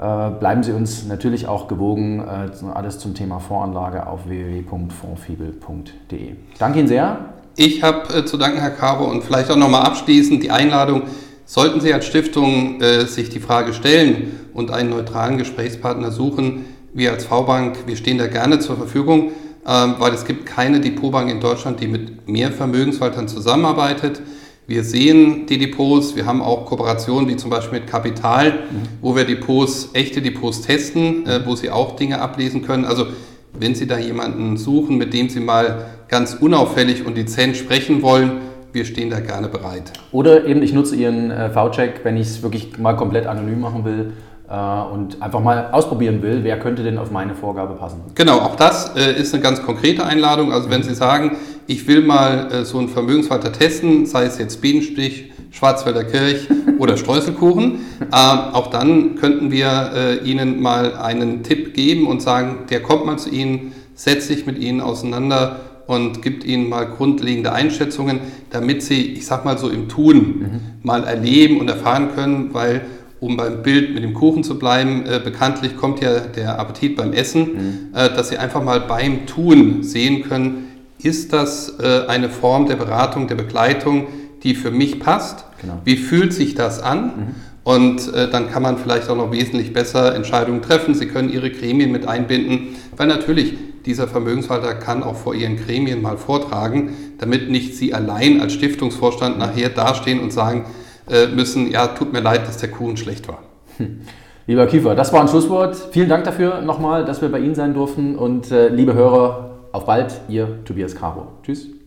bleiben 0.00 0.62
Sie 0.62 0.72
uns 0.72 1.06
natürlich 1.06 1.46
auch 1.46 1.68
gewogen. 1.68 2.20
Äh, 2.20 2.48
alles 2.72 2.98
zum 2.98 3.14
Thema 3.14 3.38
Voranlage 3.38 4.06
auf 4.06 4.26
www.fondsfibel.de. 4.26 6.36
Danke 6.58 6.78
Ihnen 6.78 6.88
sehr. 6.88 7.18
Ich 7.56 7.82
habe 7.82 8.14
äh, 8.14 8.24
zu 8.24 8.38
danken, 8.38 8.58
Herr 8.58 8.70
Caro, 8.70 9.04
und 9.04 9.22
vielleicht 9.22 9.50
auch 9.50 9.56
nochmal 9.56 9.82
abschließend 9.82 10.42
die 10.42 10.50
Einladung. 10.50 11.02
Sollten 11.44 11.80
Sie 11.80 11.92
als 11.92 12.06
Stiftung 12.06 12.80
äh, 12.80 13.04
sich 13.06 13.28
die 13.28 13.40
Frage 13.40 13.74
stellen 13.74 14.40
und 14.54 14.70
einen 14.70 14.90
neutralen 14.90 15.36
Gesprächspartner 15.36 16.12
suchen, 16.12 16.64
wir 16.94 17.12
als 17.12 17.24
V-Bank, 17.24 17.86
wir 17.86 17.96
stehen 17.96 18.18
da 18.18 18.26
gerne 18.26 18.60
zur 18.60 18.76
Verfügung, 18.76 19.32
ähm, 19.66 19.96
weil 19.98 20.14
es 20.14 20.24
gibt 20.24 20.46
keine 20.46 20.80
Depotbank 20.80 21.30
in 21.30 21.40
Deutschland, 21.40 21.80
die 21.80 21.88
mit 21.88 22.28
mehr 22.28 22.52
Vermögensverwaltern 22.52 23.28
zusammenarbeitet. 23.28 24.22
Wir 24.70 24.84
sehen 24.84 25.46
die 25.46 25.58
Depots, 25.58 26.14
wir 26.14 26.26
haben 26.26 26.40
auch 26.40 26.64
Kooperationen 26.64 27.28
wie 27.28 27.34
zum 27.34 27.50
Beispiel 27.50 27.80
mit 27.80 27.88
Kapital, 27.90 28.50
mhm. 28.52 28.82
wo 29.00 29.16
wir 29.16 29.24
Depots, 29.24 29.90
echte 29.94 30.22
Depots 30.22 30.62
testen, 30.62 31.26
äh, 31.26 31.40
wo 31.44 31.56
Sie 31.56 31.70
auch 31.70 31.96
Dinge 31.96 32.20
ablesen 32.20 32.62
können. 32.62 32.84
Also 32.84 33.06
wenn 33.52 33.74
Sie 33.74 33.88
da 33.88 33.98
jemanden 33.98 34.56
suchen, 34.56 34.96
mit 34.96 35.12
dem 35.12 35.28
Sie 35.28 35.40
mal 35.40 35.86
ganz 36.06 36.34
unauffällig 36.34 37.04
und 37.04 37.16
dezent 37.16 37.56
sprechen 37.56 38.00
wollen, 38.02 38.42
wir 38.72 38.84
stehen 38.84 39.10
da 39.10 39.18
gerne 39.18 39.48
bereit. 39.48 39.92
Oder 40.12 40.46
eben 40.46 40.62
ich 40.62 40.72
nutze 40.72 40.94
Ihren 40.94 41.32
äh, 41.32 41.50
V-Check, 41.50 42.02
wenn 42.04 42.16
ich 42.16 42.28
es 42.28 42.42
wirklich 42.44 42.78
mal 42.78 42.92
komplett 42.94 43.26
anonym 43.26 43.58
machen 43.58 43.84
will 43.84 44.12
äh, 44.48 44.54
und 44.54 45.20
einfach 45.20 45.40
mal 45.40 45.70
ausprobieren 45.72 46.22
will, 46.22 46.44
wer 46.44 46.60
könnte 46.60 46.84
denn 46.84 46.96
auf 46.96 47.10
meine 47.10 47.34
Vorgabe 47.34 47.74
passen. 47.74 48.02
Genau, 48.14 48.38
auch 48.38 48.54
das 48.54 48.94
äh, 48.94 49.20
ist 49.20 49.34
eine 49.34 49.42
ganz 49.42 49.64
konkrete 49.64 50.06
Einladung. 50.06 50.52
Also 50.52 50.70
wenn 50.70 50.84
Sie 50.84 50.94
sagen, 50.94 51.36
ich 51.70 51.86
will 51.86 52.02
mal 52.02 52.52
äh, 52.52 52.64
so 52.64 52.78
einen 52.78 52.88
Vermögensverwalter 52.88 53.52
testen, 53.52 54.04
sei 54.04 54.24
es 54.24 54.38
jetzt 54.38 54.60
Bienenstich, 54.60 55.30
Schwarzwälder 55.52 56.02
Kirch 56.02 56.48
oder 56.78 56.96
Streuselkuchen, 56.96 57.80
auch 58.10 58.68
dann 58.68 59.16
könnten 59.16 59.50
wir 59.50 60.20
Ihnen 60.24 60.60
mal 60.62 60.94
einen 60.94 61.42
Tipp 61.42 61.74
geben 61.74 62.06
und 62.06 62.22
sagen, 62.22 62.66
der 62.70 62.82
kommt 62.82 63.04
mal 63.04 63.18
zu 63.18 63.30
Ihnen, 63.30 63.72
setzt 63.96 64.28
sich 64.28 64.46
mit 64.46 64.58
Ihnen 64.58 64.80
auseinander 64.80 65.60
und 65.88 66.22
gibt 66.22 66.44
Ihnen 66.44 66.68
mal 66.68 66.86
grundlegende 66.86 67.52
Einschätzungen, 67.52 68.20
damit 68.50 68.84
Sie, 68.84 69.12
ich 69.12 69.26
sag 69.26 69.44
mal 69.44 69.58
so 69.58 69.68
im 69.68 69.88
Tun, 69.88 70.16
mhm. 70.16 70.60
mal 70.84 71.02
erleben 71.02 71.58
und 71.58 71.68
erfahren 71.68 72.10
können, 72.14 72.54
weil 72.54 72.82
um 73.18 73.36
beim 73.36 73.62
Bild 73.62 73.92
mit 73.92 74.02
dem 74.02 74.14
Kuchen 74.14 74.42
zu 74.42 74.58
bleiben, 74.58 75.04
äh, 75.04 75.20
bekanntlich 75.22 75.76
kommt 75.76 76.00
ja 76.00 76.20
der 76.20 76.58
Appetit 76.58 76.96
beim 76.96 77.12
Essen, 77.12 77.42
mhm. 77.42 77.78
äh, 77.92 78.08
dass 78.08 78.28
Sie 78.30 78.38
einfach 78.38 78.62
mal 78.62 78.80
beim 78.80 79.26
Tun 79.26 79.82
sehen 79.82 80.22
können, 80.22 80.69
ist 81.04 81.32
das 81.32 81.78
äh, 81.80 82.06
eine 82.06 82.28
Form 82.28 82.66
der 82.66 82.76
Beratung, 82.76 83.26
der 83.28 83.34
Begleitung, 83.34 84.06
die 84.42 84.54
für 84.54 84.70
mich 84.70 85.00
passt? 85.00 85.44
Genau. 85.60 85.80
Wie 85.84 85.96
fühlt 85.96 86.32
sich 86.32 86.54
das 86.54 86.82
an? 86.82 87.04
Mhm. 87.04 87.34
Und 87.62 88.14
äh, 88.14 88.28
dann 88.30 88.50
kann 88.50 88.62
man 88.62 88.78
vielleicht 88.78 89.08
auch 89.10 89.16
noch 89.16 89.32
wesentlich 89.32 89.72
besser 89.72 90.14
Entscheidungen 90.14 90.62
treffen. 90.62 90.94
Sie 90.94 91.06
können 91.06 91.30
Ihre 91.30 91.50
Gremien 91.50 91.92
mit 91.92 92.08
einbinden, 92.08 92.76
weil 92.96 93.06
natürlich 93.06 93.54
dieser 93.84 94.08
Vermögenshalter 94.08 94.74
kann 94.74 95.02
auch 95.02 95.16
vor 95.16 95.34
Ihren 95.34 95.56
Gremien 95.56 96.02
mal 96.02 96.16
vortragen, 96.16 96.94
damit 97.18 97.50
nicht 97.50 97.76
Sie 97.76 97.94
allein 97.94 98.40
als 98.40 98.54
Stiftungsvorstand 98.54 99.38
nachher 99.38 99.68
dastehen 99.68 100.20
und 100.20 100.32
sagen, 100.32 100.66
äh, 101.08 101.26
müssen, 101.26 101.70
ja, 101.70 101.88
tut 101.88 102.12
mir 102.12 102.20
leid, 102.20 102.46
dass 102.46 102.58
der 102.58 102.70
Kuchen 102.70 102.96
schlecht 102.96 103.28
war. 103.28 103.42
Hm. 103.76 104.00
Lieber 104.46 104.66
Kiefer, 104.66 104.94
das 104.94 105.12
war 105.12 105.20
ein 105.20 105.28
Schlusswort. 105.28 105.76
Vielen 105.92 106.08
Dank 106.08 106.24
dafür 106.24 106.62
nochmal, 106.62 107.04
dass 107.04 107.22
wir 107.22 107.30
bei 107.30 107.38
Ihnen 107.38 107.54
sein 107.54 107.74
durften 107.74 108.16
und 108.16 108.50
äh, 108.50 108.68
liebe 108.68 108.94
Hörer, 108.94 109.49
auf 109.72 109.86
bald, 109.86 110.20
Ihr 110.28 110.64
Tobias 110.64 110.94
Caro. 110.94 111.28
Tschüss. 111.42 111.79